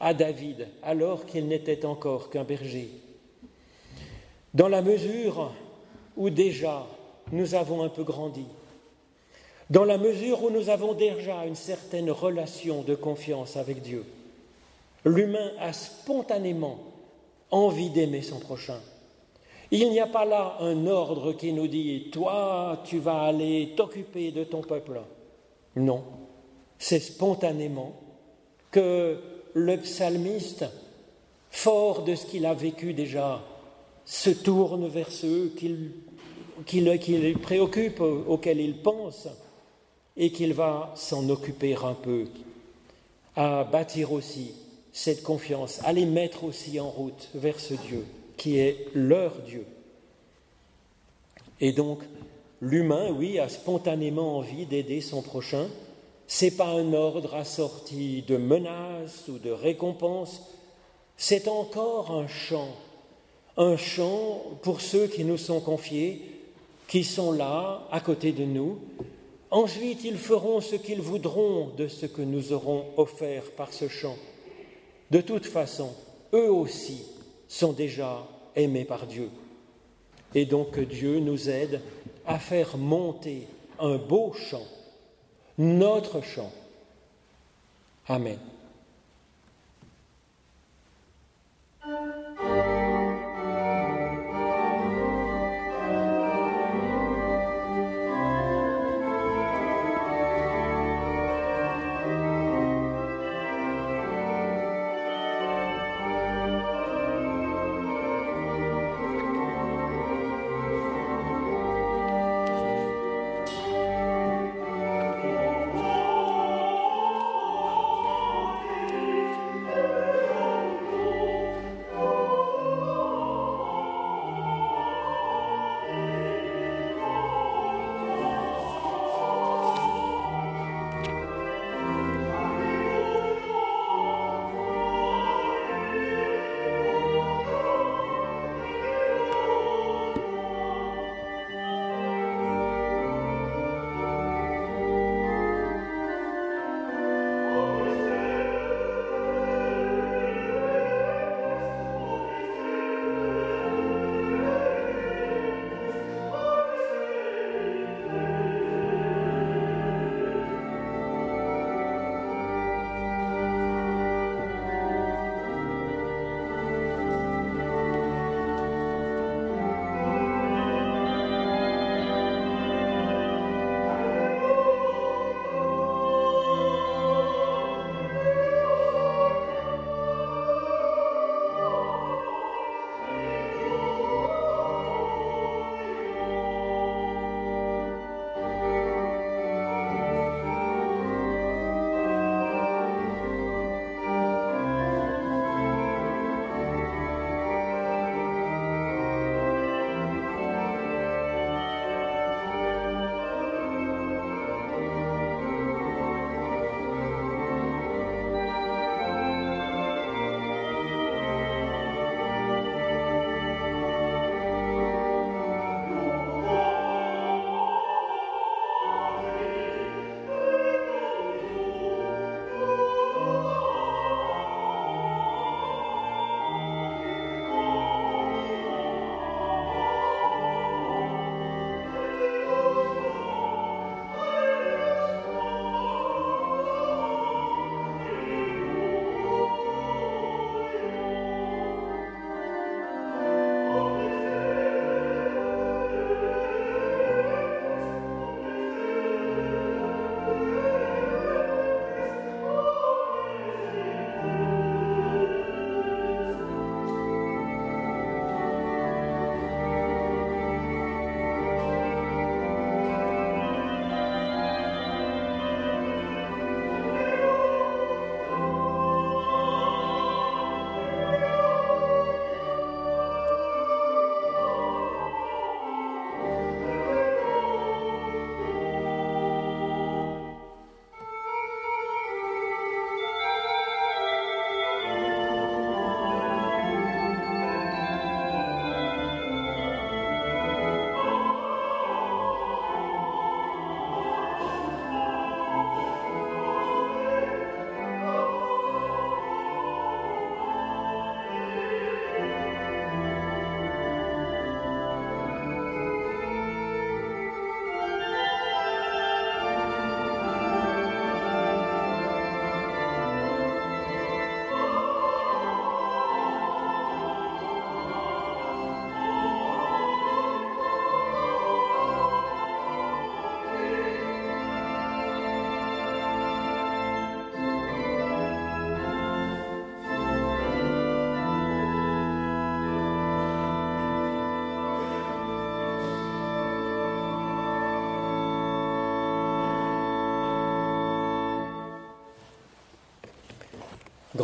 à 0.00 0.14
David 0.14 0.68
alors 0.82 1.26
qu'il 1.26 1.46
n'était 1.46 1.84
encore 1.84 2.30
qu'un 2.30 2.44
berger. 2.44 2.88
Dans 4.52 4.68
la 4.68 4.82
mesure 4.82 5.52
où 6.16 6.30
déjà 6.30 6.86
nous 7.32 7.54
avons 7.54 7.82
un 7.82 7.88
peu 7.88 8.02
grandi. 8.02 8.44
Dans 9.70 9.84
la 9.84 9.98
mesure 9.98 10.42
où 10.44 10.50
nous 10.50 10.68
avons 10.68 10.92
déjà 10.92 11.46
une 11.46 11.54
certaine 11.54 12.10
relation 12.10 12.82
de 12.82 12.94
confiance 12.94 13.56
avec 13.56 13.80
Dieu, 13.80 14.04
l'humain 15.04 15.50
a 15.58 15.72
spontanément 15.72 16.78
envie 17.50 17.90
d'aimer 17.90 18.22
son 18.22 18.40
prochain. 18.40 18.80
Il 19.70 19.90
n'y 19.90 20.00
a 20.00 20.06
pas 20.06 20.24
là 20.24 20.56
un 20.60 20.86
ordre 20.86 21.32
qui 21.32 21.52
nous 21.52 21.66
dit 21.66 22.08
Toi, 22.12 22.82
tu 22.84 22.98
vas 22.98 23.22
aller 23.22 23.72
t'occuper 23.76 24.30
de 24.30 24.44
ton 24.44 24.60
peuple. 24.60 25.00
Non, 25.76 26.04
c'est 26.78 27.00
spontanément 27.00 27.94
que 28.70 29.18
le 29.54 29.76
psalmiste, 29.78 30.66
fort 31.50 32.02
de 32.04 32.14
ce 32.14 32.26
qu'il 32.26 32.44
a 32.44 32.54
vécu 32.54 32.92
déjà, 32.92 33.40
se 34.04 34.30
tourne 34.30 34.86
vers 34.88 35.10
ceux 35.10 35.52
qu'il 35.56 35.92
qui 36.66 36.80
le, 36.80 37.34
préoccupe, 37.34 38.00
auquel 38.00 38.60
il 38.60 38.78
pense, 38.78 39.28
et 40.16 40.30
qu'il 40.30 40.54
va 40.54 40.92
s'en 40.96 41.28
occuper 41.28 41.74
un 41.74 41.94
peu, 41.94 42.26
à 43.36 43.64
bâtir 43.64 44.12
aussi 44.12 44.52
cette 44.92 45.22
confiance, 45.22 45.80
à 45.84 45.92
les 45.92 46.06
mettre 46.06 46.44
aussi 46.44 46.78
en 46.78 46.88
route 46.88 47.28
vers 47.34 47.58
ce 47.58 47.74
Dieu 47.74 48.04
qui 48.36 48.58
est 48.58 48.88
leur 48.94 49.32
Dieu. 49.42 49.66
Et 51.60 51.72
donc, 51.72 52.00
l'humain, 52.60 53.10
oui, 53.10 53.38
a 53.38 53.48
spontanément 53.48 54.38
envie 54.38 54.66
d'aider 54.66 55.00
son 55.00 55.22
prochain. 55.22 55.68
C'est 56.26 56.52
pas 56.52 56.68
un 56.68 56.92
ordre 56.92 57.34
assorti 57.34 58.22
de 58.26 58.36
menaces 58.36 59.28
ou 59.28 59.38
de 59.38 59.50
récompenses, 59.50 60.42
c'est 61.16 61.48
encore 61.48 62.10
un 62.10 62.26
chant, 62.26 62.74
un 63.56 63.76
chant 63.76 64.42
pour 64.62 64.80
ceux 64.80 65.06
qui 65.06 65.24
nous 65.24 65.36
sont 65.36 65.60
confiés, 65.60 66.22
qui 66.88 67.04
sont 67.04 67.32
là, 67.32 67.86
à 67.90 68.00
côté 68.00 68.32
de 68.32 68.44
nous. 68.44 68.78
Ensuite, 69.50 70.04
ils 70.04 70.18
feront 70.18 70.60
ce 70.60 70.76
qu'ils 70.76 71.00
voudront 71.00 71.70
de 71.76 71.88
ce 71.88 72.06
que 72.06 72.22
nous 72.22 72.52
aurons 72.52 72.86
offert 72.96 73.44
par 73.56 73.72
ce 73.72 73.88
chant. 73.88 74.16
De 75.10 75.20
toute 75.20 75.46
façon, 75.46 75.92
eux 76.32 76.50
aussi 76.50 77.02
sont 77.48 77.72
déjà 77.72 78.26
aimés 78.56 78.84
par 78.84 79.06
Dieu. 79.06 79.30
Et 80.34 80.46
donc 80.46 80.78
Dieu 80.80 81.20
nous 81.20 81.48
aide 81.48 81.80
à 82.26 82.38
faire 82.38 82.76
monter 82.76 83.46
un 83.78 83.96
beau 83.96 84.32
chant, 84.32 84.66
notre 85.58 86.22
chant. 86.22 86.50
Amen. 88.08 88.38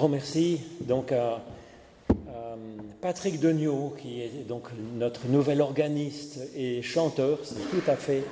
Grand 0.00 0.08
merci 0.08 0.62
donc 0.80 1.12
à, 1.12 1.42
Patrick 3.02 3.38
Degnaud, 3.38 3.92
qui 4.00 4.22
est 4.22 4.48
donc 4.48 4.62
notre 4.96 5.26
nouvel 5.26 5.60
organiste 5.60 6.40
et 6.56 6.80
chanteur. 6.80 7.40
C'est 7.42 7.68
tout 7.68 7.82
à 7.86 7.96
fait 7.96 8.24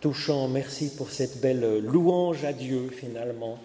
touchant. 0.00 0.48
Merci 0.48 0.90
pour 0.96 1.10
cette 1.10 1.42
belle 1.42 1.80
louange 1.80 2.46
à 2.46 2.54
Dieu 2.54 2.88
finalement. 2.90 3.58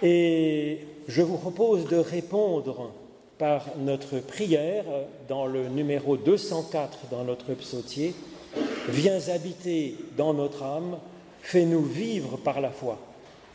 Et 0.00 0.86
je 1.08 1.20
vous 1.20 1.36
propose 1.36 1.88
de 1.88 1.96
répondre 1.96 2.92
par 3.36 3.66
notre 3.78 4.20
prière 4.20 4.84
dans 5.28 5.46
le 5.46 5.66
numéro 5.66 6.16
204 6.16 7.08
dans 7.10 7.24
notre 7.24 7.54
psautier. 7.54 8.14
Viens 8.88 9.18
habiter 9.34 9.96
dans 10.16 10.32
notre 10.32 10.62
âme, 10.62 10.98
fais-nous 11.40 11.82
vivre 11.82 12.36
par 12.36 12.60
la 12.60 12.70
foi. 12.70 13.00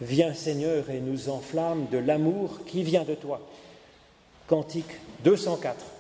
Viens 0.04 0.34
Seigneur 0.34 0.90
et 0.90 1.00
nous 1.00 1.30
enflamme 1.30 1.86
de 1.90 1.98
l'amour 1.98 2.60
qui 2.66 2.84
vient 2.84 3.06
de 3.06 3.16
toi. 3.16 3.40
Cantique 4.48 5.00
204. 5.24 5.93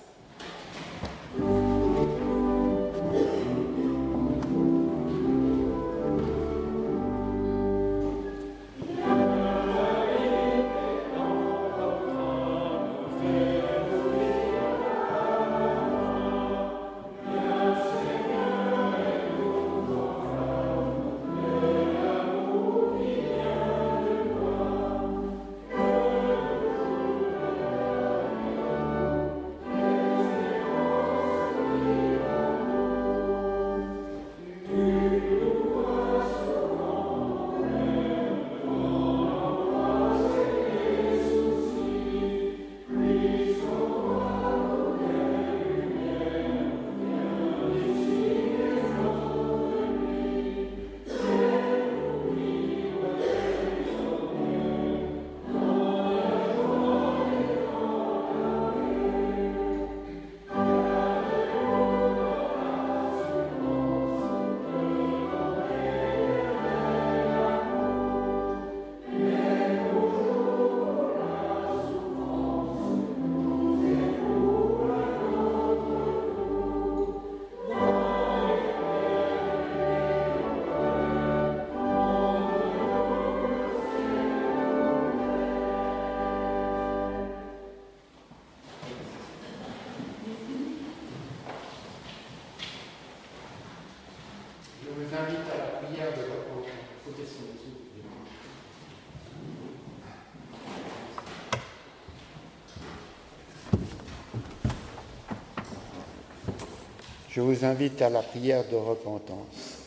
Vous 107.44 107.66
invite 107.66 108.02
à 108.02 108.10
la 108.10 108.22
prière 108.22 108.68
de 108.70 108.76
repentance. 108.76 109.78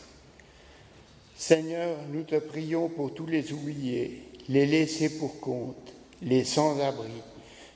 Seigneur, 1.35 1.97
nous 2.11 2.23
te 2.23 2.35
prions 2.35 2.89
pour 2.89 3.13
tous 3.13 3.25
les 3.25 3.51
oubliés, 3.51 4.23
les 4.49 4.65
laissés 4.65 5.17
pour 5.17 5.39
compte, 5.39 5.93
les 6.21 6.43
sans-abri, 6.43 7.11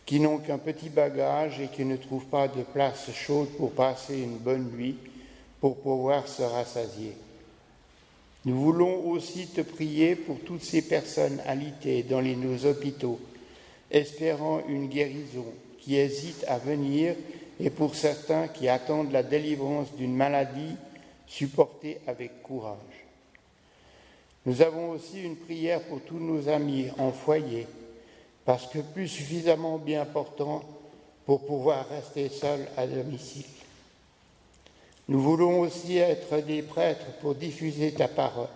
qui 0.05 0.19
n'ont 0.19 0.39
qu'un 0.39 0.57
petit 0.57 0.89
bagage 0.89 1.59
et 1.59 1.67
qui 1.67 1.85
ne 1.85 1.95
trouvent 1.95 2.25
pas 2.25 2.47
de 2.47 2.63
place 2.63 3.11
chaude 3.13 3.49
pour 3.57 3.71
passer 3.71 4.19
une 4.19 4.37
bonne 4.37 4.71
nuit, 4.71 4.97
pour 5.59 5.77
pouvoir 5.77 6.27
se 6.27 6.41
rassasier. 6.41 7.13
Nous 8.45 8.59
voulons 8.59 9.07
aussi 9.09 9.47
te 9.47 9.61
prier 9.61 10.15
pour 10.15 10.39
toutes 10.39 10.63
ces 10.63 10.81
personnes 10.81 11.39
alitées 11.45 12.03
dans 12.03 12.19
les, 12.19 12.35
nos 12.35 12.65
hôpitaux, 12.65 13.19
espérant 13.91 14.61
une 14.67 14.87
guérison, 14.87 15.45
qui 15.79 15.95
hésitent 15.95 16.45
à 16.47 16.57
venir, 16.57 17.15
et 17.63 17.69
pour 17.69 17.93
certains 17.93 18.47
qui 18.47 18.67
attendent 18.67 19.11
la 19.11 19.21
délivrance 19.21 19.93
d'une 19.95 20.15
maladie 20.15 20.75
supportée 21.27 21.99
avec 22.07 22.41
courage. 22.41 22.77
Nous 24.47 24.63
avons 24.63 24.89
aussi 24.89 25.21
une 25.21 25.35
prière 25.35 25.81
pour 25.83 26.01
tous 26.01 26.17
nos 26.17 26.49
amis 26.49 26.87
en 26.97 27.11
foyer, 27.11 27.67
parce 28.45 28.65
que 28.65 28.79
plus 28.79 29.07
suffisamment 29.07 29.77
bien 29.77 30.05
portants 30.05 30.63
pour 31.27 31.45
pouvoir 31.45 31.87
rester 31.87 32.29
seuls 32.29 32.67
à 32.75 32.87
domicile. 32.87 33.45
Nous 35.07 35.21
voulons 35.21 35.59
aussi 35.59 35.97
être 35.97 36.37
des 36.39 36.63
prêtres 36.63 37.11
pour 37.21 37.35
diffuser 37.35 37.91
ta 37.91 38.07
parole, 38.07 38.47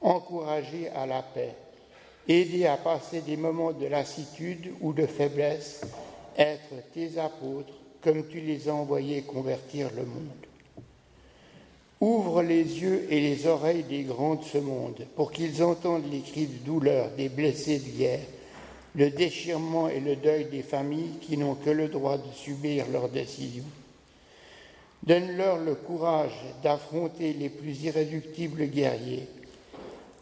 encourager 0.00 0.88
à 0.88 1.06
la 1.06 1.22
paix, 1.22 1.54
aider 2.26 2.66
à 2.66 2.76
passer 2.76 3.20
des 3.20 3.36
moments 3.36 3.72
de 3.72 3.86
lassitude 3.86 4.72
ou 4.80 4.92
de 4.92 5.06
faiblesse, 5.06 5.82
être 6.36 6.90
tes 6.92 7.18
apôtres 7.18 7.81
comme 8.02 8.26
tu 8.26 8.40
les 8.40 8.68
as 8.68 8.74
envoyés 8.74 9.22
convertir 9.22 9.90
le 9.96 10.04
monde. 10.04 10.46
Ouvre 12.00 12.42
les 12.42 12.64
yeux 12.64 13.06
et 13.10 13.20
les 13.20 13.46
oreilles 13.46 13.84
des 13.84 14.02
grands 14.02 14.34
de 14.34 14.44
ce 14.44 14.58
monde 14.58 15.06
pour 15.14 15.30
qu'ils 15.30 15.62
entendent 15.62 16.10
les 16.10 16.20
cris 16.20 16.46
de 16.46 16.64
douleur 16.64 17.10
des 17.16 17.28
blessés 17.28 17.78
de 17.78 17.96
guerre, 17.96 18.26
le 18.96 19.10
déchirement 19.10 19.88
et 19.88 20.00
le 20.00 20.16
deuil 20.16 20.46
des 20.46 20.62
familles 20.62 21.18
qui 21.20 21.36
n'ont 21.36 21.54
que 21.54 21.70
le 21.70 21.88
droit 21.88 22.18
de 22.18 22.32
subir 22.34 22.86
leurs 22.90 23.08
décisions. 23.08 23.62
Donne-leur 25.04 25.58
le 25.58 25.76
courage 25.76 26.34
d'affronter 26.62 27.32
les 27.32 27.48
plus 27.48 27.84
irréductibles 27.84 28.66
guerriers. 28.66 29.26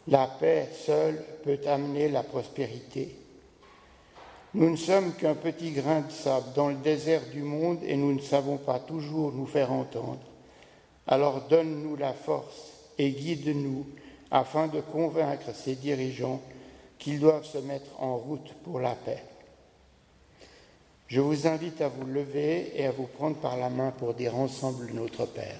La 0.07 0.27
paix 0.27 0.67
seule 0.85 1.23
peut 1.43 1.59
amener 1.67 2.09
la 2.09 2.23
prospérité. 2.23 3.09
Nous 4.53 4.69
ne 4.69 4.75
sommes 4.75 5.13
qu'un 5.13 5.35
petit 5.35 5.71
grain 5.71 6.01
de 6.01 6.11
sable 6.11 6.47
dans 6.55 6.67
le 6.67 6.75
désert 6.75 7.21
du 7.31 7.41
monde 7.41 7.79
et 7.83 7.95
nous 7.95 8.13
ne 8.13 8.19
savons 8.19 8.57
pas 8.57 8.79
toujours 8.79 9.31
nous 9.31 9.45
faire 9.45 9.71
entendre. 9.71 10.19
Alors 11.07 11.47
donne-nous 11.47 11.95
la 11.95 12.13
force 12.13 12.71
et 12.97 13.11
guide-nous 13.11 13.85
afin 14.29 14.67
de 14.67 14.81
convaincre 14.81 15.55
ces 15.55 15.75
dirigeants 15.75 16.41
qu'ils 16.99 17.19
doivent 17.19 17.45
se 17.45 17.59
mettre 17.59 18.01
en 18.01 18.17
route 18.17 18.53
pour 18.63 18.79
la 18.81 18.93
paix. 18.93 19.23
Je 21.07 21.21
vous 21.21 21.47
invite 21.47 21.81
à 21.81 21.87
vous 21.87 22.05
lever 22.05 22.73
et 22.75 22.85
à 22.85 22.91
vous 22.91 23.07
prendre 23.07 23.37
par 23.37 23.57
la 23.57 23.69
main 23.69 23.91
pour 23.91 24.13
dire 24.13 24.35
ensemble 24.35 24.89
notre 24.93 25.25
Père. 25.25 25.59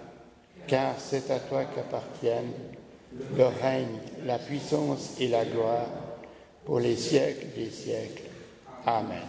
car 0.67 0.95
c'est 0.99 1.29
à 1.31 1.39
toi 1.39 1.65
qu'appartiennent 1.65 2.53
le 3.35 3.45
règne, 3.45 3.99
la 4.25 4.39
puissance 4.39 5.15
et 5.19 5.27
la 5.27 5.45
gloire 5.45 5.87
pour 6.65 6.79
les 6.79 6.95
siècles 6.95 7.47
des 7.55 7.69
siècles. 7.69 8.23
Amen. 8.85 9.27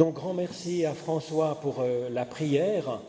Donc 0.00 0.14
grand 0.14 0.32
merci 0.32 0.86
à 0.86 0.94
François 0.94 1.60
pour 1.60 1.80
euh, 1.80 2.08
la 2.10 2.24
prière. 2.24 3.00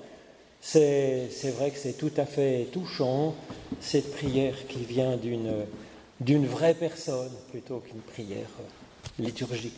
C'est 0.61 1.27
vrai 1.57 1.71
que 1.71 1.77
c'est 1.77 1.97
tout 1.97 2.11
à 2.17 2.25
fait 2.25 2.67
touchant, 2.71 3.33
cette 3.79 4.11
prière 4.11 4.67
qui 4.67 4.85
vient 4.85 5.17
d'une 5.17 6.45
vraie 6.45 6.75
personne 6.75 7.31
plutôt 7.49 7.79
qu'une 7.79 8.01
prière 8.01 8.47
euh, 8.59 9.23
liturgique. 9.23 9.73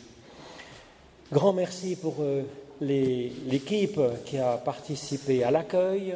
Grand 1.31 1.53
merci 1.53 1.95
pour 1.95 2.17
euh, 2.19 2.43
l'équipe 2.81 3.99
qui 4.25 4.37
a 4.37 4.57
participé 4.57 5.43
à 5.43 5.51
l'accueil. 5.51 6.15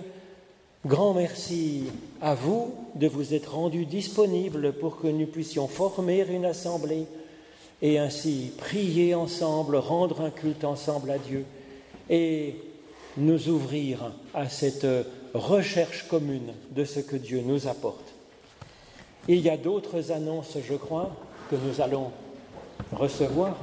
Grand 0.85 1.13
merci 1.13 1.85
à 2.21 2.35
vous 2.35 2.75
de 2.95 3.07
vous 3.07 3.33
être 3.33 3.55
rendus 3.55 3.85
disponibles 3.85 4.73
pour 4.73 4.99
que 4.99 5.07
nous 5.07 5.27
puissions 5.27 5.67
former 5.67 6.25
une 6.29 6.45
assemblée 6.45 7.05
et 7.81 7.99
ainsi 7.99 8.51
prier 8.57 9.15
ensemble, 9.15 9.77
rendre 9.77 10.21
un 10.21 10.29
culte 10.29 10.65
ensemble 10.65 11.11
à 11.11 11.17
Dieu 11.17 11.45
et 12.09 12.55
nous 13.17 13.49
ouvrir 13.49 14.11
à 14.33 14.47
cette 14.47 14.87
recherche 15.33 16.07
commune 16.07 16.53
de 16.71 16.85
ce 16.85 16.99
que 16.99 17.15
Dieu 17.15 17.41
nous 17.41 17.67
apporte. 17.67 18.13
Il 19.27 19.39
y 19.39 19.49
a 19.49 19.57
d'autres 19.57 20.11
annonces, 20.11 20.57
je 20.65 20.75
crois, 20.75 21.15
que 21.49 21.55
nous 21.55 21.81
allons 21.81 22.11
recevoir. 22.93 23.57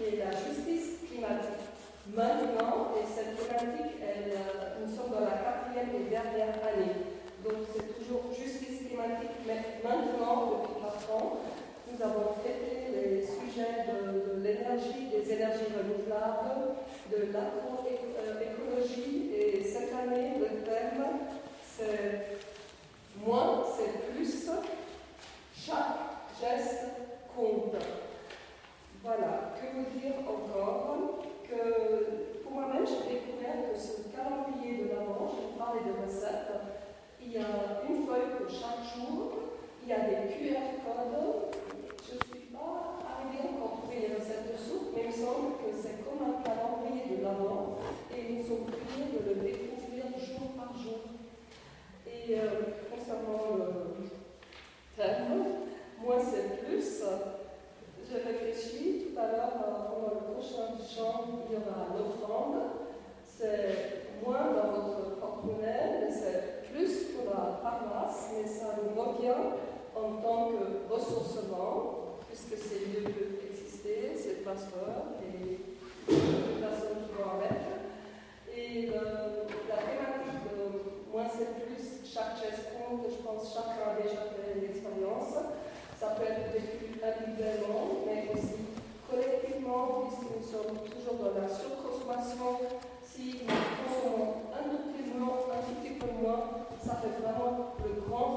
qui 0.00 0.16
est 0.16 0.24
la 0.24 0.32
justice 0.32 1.04
climatique. 1.06 1.68
Maintenant, 2.14 2.92
et 2.96 3.04
cette 3.04 3.36
thématique, 3.36 4.00
euh, 4.02 4.80
nous 4.80 4.88
sommes 4.88 5.12
dans 5.12 5.20
la 5.20 5.36
quatrième 5.36 5.92
et 5.94 6.08
dernière 6.08 6.56
année. 6.64 7.04
Donc 7.44 7.68
c'est 7.68 7.84
toujours 7.98 8.32
justice 8.32 8.88
climatique, 8.88 9.44
mais 9.46 9.60
maintenant, 9.84 10.56
depuis 10.56 10.80
quatre 10.80 11.04
ans, 11.12 11.44
nous 11.86 12.00
avons 12.02 12.32
traité 12.40 12.88
les 12.96 13.20
sujets 13.20 13.84
de 13.92 14.40
l'énergie, 14.42 15.12
des 15.12 15.28
énergies 15.34 15.68
renouvelables, 15.76 16.80
de 17.12 17.28
l'agroécologie, 17.32 19.34
et 19.34 19.62
cette 19.62 19.92
année, 19.92 20.40
le 20.40 20.64
thème, 20.64 21.28
c'est 21.76 22.40
moins, 23.24 23.64
c'est 23.76 23.92
plus, 24.14 24.48
chaque 25.54 26.00
geste 26.40 26.88
compte. 27.36 27.76
Voilà, 29.02 29.56
que 29.56 29.64
vous 29.74 29.98
dire 29.98 30.12
encore 30.28 31.24
que 31.48 32.42
pour 32.42 32.52
moi-même, 32.52 32.84
j'ai 32.84 33.14
découvert 33.14 33.72
que 33.72 33.78
ce 33.78 34.12
calendrier 34.12 34.84
de 34.84 34.88
l'avant, 34.90 35.24
je 35.24 35.40
vous 35.40 35.58
parlais 35.58 35.80
de 35.80 36.04
recettes, 36.04 36.52
il 37.18 37.32
y 37.32 37.38
a 37.38 37.80
une 37.88 38.04
feuille 38.04 38.36
pour 38.36 38.50
chaque 38.50 38.84
jour, 38.92 39.32
il 39.82 39.88
y 39.88 39.92
a 39.92 40.00
des 40.00 40.28
QR 40.28 40.84
codes. 40.84 41.56
Je 42.04 42.12
ne 42.12 42.20
suis 42.28 42.52
pas 42.52 43.00
arrivée 43.08 43.48
encore 43.48 43.80
trouver 43.80 44.04
les 44.06 44.14
recettes 44.20 44.52
de 44.52 44.58
soupe, 44.58 44.92
mais 44.94 45.04
il 45.04 45.08
me 45.08 45.12
semble 45.12 45.56
que 45.56 45.72
c'est 45.72 46.04
comme 46.04 46.20
un 46.20 46.42
calendrier 46.44 47.16
de 47.16 47.24
l'avant 47.24 47.78
et 48.12 48.20
ils 48.20 48.36
nous 48.36 48.52
ont 48.52 48.64
prié 48.68 49.16
de 49.16 49.28
le 49.30 49.34
découvrir 49.40 50.12
jour 50.20 50.52
par 50.60 50.76
jour. 50.76 51.08
Et 52.06 52.36
euh, 52.38 52.84
concernant 52.92 53.56
le 53.56 54.04
thème, 54.94 55.44
moi 56.04 56.16
c'est 56.20 56.66
plus 56.66 57.00
je 58.10 58.16
réfléchis. 58.16 59.06
Tout 59.06 59.20
à 59.20 59.26
l'heure, 59.30 59.54
euh, 59.62 59.88
pendant 59.90 60.14
le 60.14 60.34
prochain 60.34 60.74
chant, 60.78 61.24
il 61.46 61.54
y 61.54 61.56
aura 61.56 61.94
l'offrande. 61.94 62.56
C'est 63.24 64.24
moins 64.24 64.52
dans 64.52 64.72
votre 64.72 65.16
porte-monnaie, 65.20 66.08
c'est 66.10 66.68
plus 66.70 67.14
pour 67.14 67.32
la 67.32 67.60
paroisse, 67.62 68.30
mais 68.34 68.46
ça 68.46 68.76
nous 68.82 69.00
revient 69.00 69.56
en 69.94 70.20
tant 70.20 70.50
que 70.50 70.92
ressourcement, 70.92 72.18
puisque 72.28 72.60
ces 72.60 72.80
lieux 72.86 73.04
peuvent 73.04 73.40
exister, 73.50 74.12
c'est 74.16 74.40
le 74.40 74.44
pasteur 74.44 75.16
et 75.22 75.38
les 75.38 76.20
personnes 76.60 77.06
qui 77.06 77.12
vont 77.16 77.30
avec. 77.38 77.58
Et 78.54 78.90
euh, 78.90 79.46
la 79.68 79.76
thématique 79.76 80.44
de 80.50 81.10
moins 81.12 81.26
c'est 81.32 81.64
plus, 81.64 82.04
chaque 82.04 82.36
geste 82.36 82.68
compte, 82.76 83.06
je 83.08 83.22
pense 83.26 83.54
chacun 83.54 83.96
a 83.96 84.02
déjà 84.02 84.26
fait 84.34 84.58
une 84.58 84.70
expérience. 84.70 85.32
Ça 85.98 86.16
peut 86.16 86.24
être 86.24 86.52
des 86.52 86.89
individuellement, 87.02 88.04
mais 88.06 88.28
aussi 88.32 88.60
collectivement, 89.08 90.04
puisque 90.04 90.28
nous 90.36 90.44
sommes 90.44 90.76
toujours 90.84 91.16
dans 91.24 91.34
la 91.40 91.48
surconsommation. 91.48 92.78
Si 93.04 93.42
nous 93.42 93.60
consommons 93.80 94.52
un 94.54 94.62
petit 94.68 95.94
peu 95.98 96.06
moins, 96.22 96.42
ça 96.84 97.00
fait 97.02 97.20
vraiment 97.20 97.74
le 97.84 98.02
grand 98.08 98.29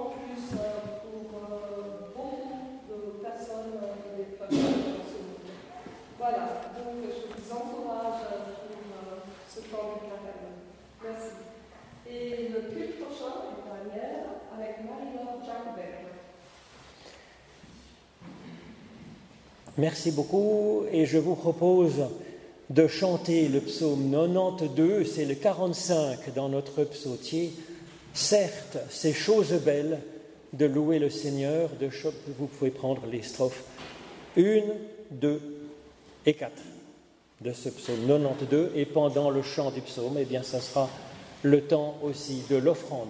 Merci 19.77 20.11
beaucoup 20.11 20.83
et 20.91 21.07
je 21.07 21.17
vous 21.17 21.33
propose 21.33 22.05
de 22.69 22.87
chanter 22.87 23.47
le 23.47 23.59
psaume 23.59 24.11
92, 24.11 25.11
c'est 25.11 25.25
le 25.25 25.33
45 25.33 26.31
dans 26.35 26.47
notre 26.47 26.83
psautier. 26.83 27.53
Certes, 28.13 28.77
c'est 28.91 29.13
chose 29.13 29.51
belle 29.65 29.99
de 30.53 30.65
louer 30.67 30.99
le 30.99 31.09
Seigneur, 31.09 31.71
de 31.81 31.89
vous 32.37 32.45
pouvez 32.45 32.69
prendre 32.69 33.01
les 33.11 33.23
strophes 33.23 33.63
1, 34.37 34.61
2 35.09 35.41
et 36.27 36.35
4 36.35 36.51
de 37.41 37.51
ce 37.51 37.69
psaume 37.69 38.07
92 38.07 38.73
et 38.75 38.85
pendant 38.85 39.31
le 39.31 39.41
chant 39.41 39.71
du 39.71 39.81
psaume, 39.81 40.17
eh 40.19 40.25
bien, 40.25 40.43
ça 40.43 40.61
sera 40.61 40.87
le 41.41 41.61
temps 41.61 41.95
aussi 42.03 42.43
de 42.47 42.57
l'offrande. 42.57 43.09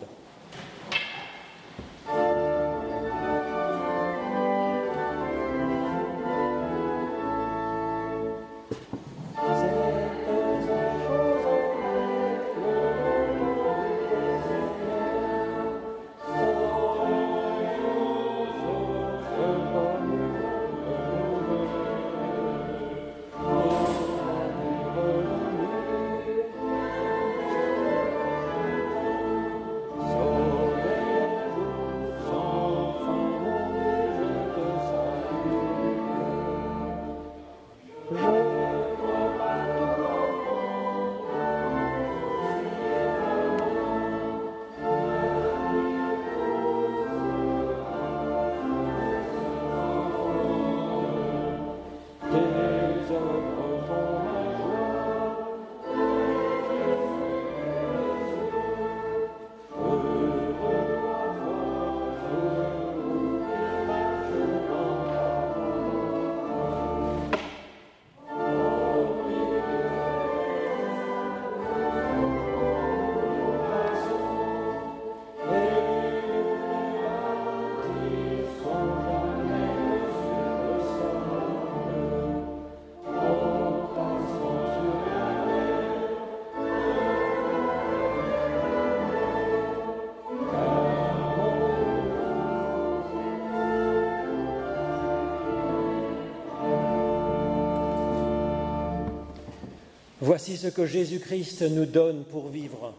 Voici 100.33 100.57
ce 100.57 100.65
que 100.65 100.87
Jésus-Christ 100.87 101.61
nous 101.61 101.85
donne 101.85 102.23
pour 102.23 102.47
vivre. 102.47 102.95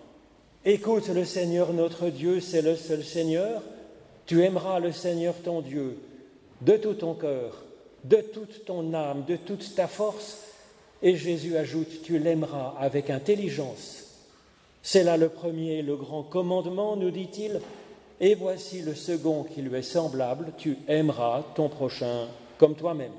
Écoute 0.64 1.08
le 1.08 1.24
Seigneur 1.24 1.72
notre 1.72 2.08
Dieu, 2.08 2.38
c'est 2.38 2.62
le 2.62 2.76
seul 2.76 3.02
Seigneur. 3.02 3.60
Tu 4.24 4.44
aimeras 4.44 4.78
le 4.78 4.92
Seigneur 4.92 5.34
ton 5.42 5.60
Dieu 5.60 5.98
de 6.60 6.76
tout 6.76 6.94
ton 6.94 7.14
cœur, 7.14 7.64
de 8.04 8.18
toute 8.18 8.64
ton 8.66 8.94
âme, 8.94 9.24
de 9.26 9.34
toute 9.34 9.74
ta 9.74 9.88
force. 9.88 10.44
Et 11.02 11.16
Jésus 11.16 11.56
ajoute, 11.56 12.02
tu 12.04 12.20
l'aimeras 12.20 12.76
avec 12.78 13.10
intelligence. 13.10 14.04
C'est 14.80 15.02
là 15.02 15.16
le 15.16 15.28
premier, 15.28 15.82
le 15.82 15.96
grand 15.96 16.22
commandement, 16.22 16.94
nous 16.94 17.10
dit-il. 17.10 17.60
Et 18.20 18.36
voici 18.36 18.80
le 18.80 18.94
second 18.94 19.42
qui 19.42 19.60
lui 19.60 19.76
est 19.76 19.82
semblable, 19.82 20.52
tu 20.56 20.76
aimeras 20.86 21.42
ton 21.56 21.68
prochain 21.68 22.28
comme 22.58 22.76
toi-même. 22.76 23.10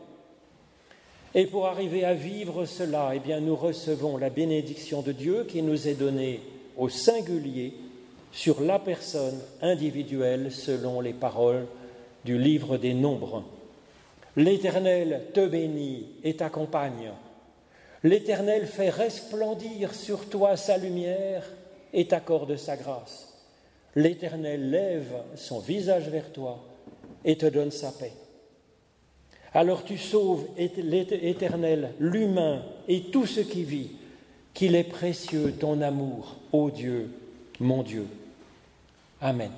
Et 1.37 1.47
pour 1.47 1.67
arriver 1.67 2.05
à 2.05 2.13
vivre 2.13 2.63
cela, 2.63 3.11
eh 3.13 3.41
nous 3.41 3.57
recevons 3.57 4.15
la 4.15 4.29
bénédiction 4.29 5.01
de 5.01 5.11
Dieu 5.11 5.43
qui 5.43 5.61
nous 5.61 5.89
est 5.89 5.95
donnée 5.95 6.39
au 6.77 6.87
singulier 6.87 7.73
sur 8.31 8.61
la 8.61 8.79
personne 8.79 9.37
individuelle 9.61 10.49
selon 10.49 11.01
les 11.01 11.11
paroles 11.11 11.67
du 12.23 12.37
livre 12.37 12.77
des 12.77 12.93
Nombres. 12.93 13.43
L'Éternel 14.37 15.23
te 15.33 15.45
bénit 15.45 16.05
et 16.23 16.37
t'accompagne. 16.37 17.11
L'Éternel 18.03 18.65
fait 18.65 18.89
resplendir 18.89 19.93
sur 19.93 20.29
toi 20.29 20.55
sa 20.55 20.77
lumière 20.77 21.43
et 21.91 22.07
t'accorde 22.07 22.55
sa 22.55 22.77
grâce. 22.77 23.33
L'Éternel 23.95 24.69
lève 24.69 25.13
son 25.35 25.59
visage 25.59 26.07
vers 26.07 26.31
toi 26.31 26.63
et 27.25 27.37
te 27.37 27.45
donne 27.45 27.71
sa 27.71 27.91
paix. 27.91 28.13
Alors 29.55 29.85
tu 29.85 29.97
sauves, 29.97 30.45
éternel, 30.57 31.93
l'humain 31.97 32.61
et 32.89 33.03
tout 33.03 33.25
ce 33.25 33.39
qui 33.39 33.63
vit, 33.63 33.91
qu'il 34.53 34.75
est 34.75 34.83
précieux 34.83 35.53
ton 35.57 35.81
amour, 35.81 36.35
ô 36.51 36.69
Dieu, 36.69 37.09
mon 37.61 37.81
Dieu. 37.81 38.05
Amen. 39.21 39.51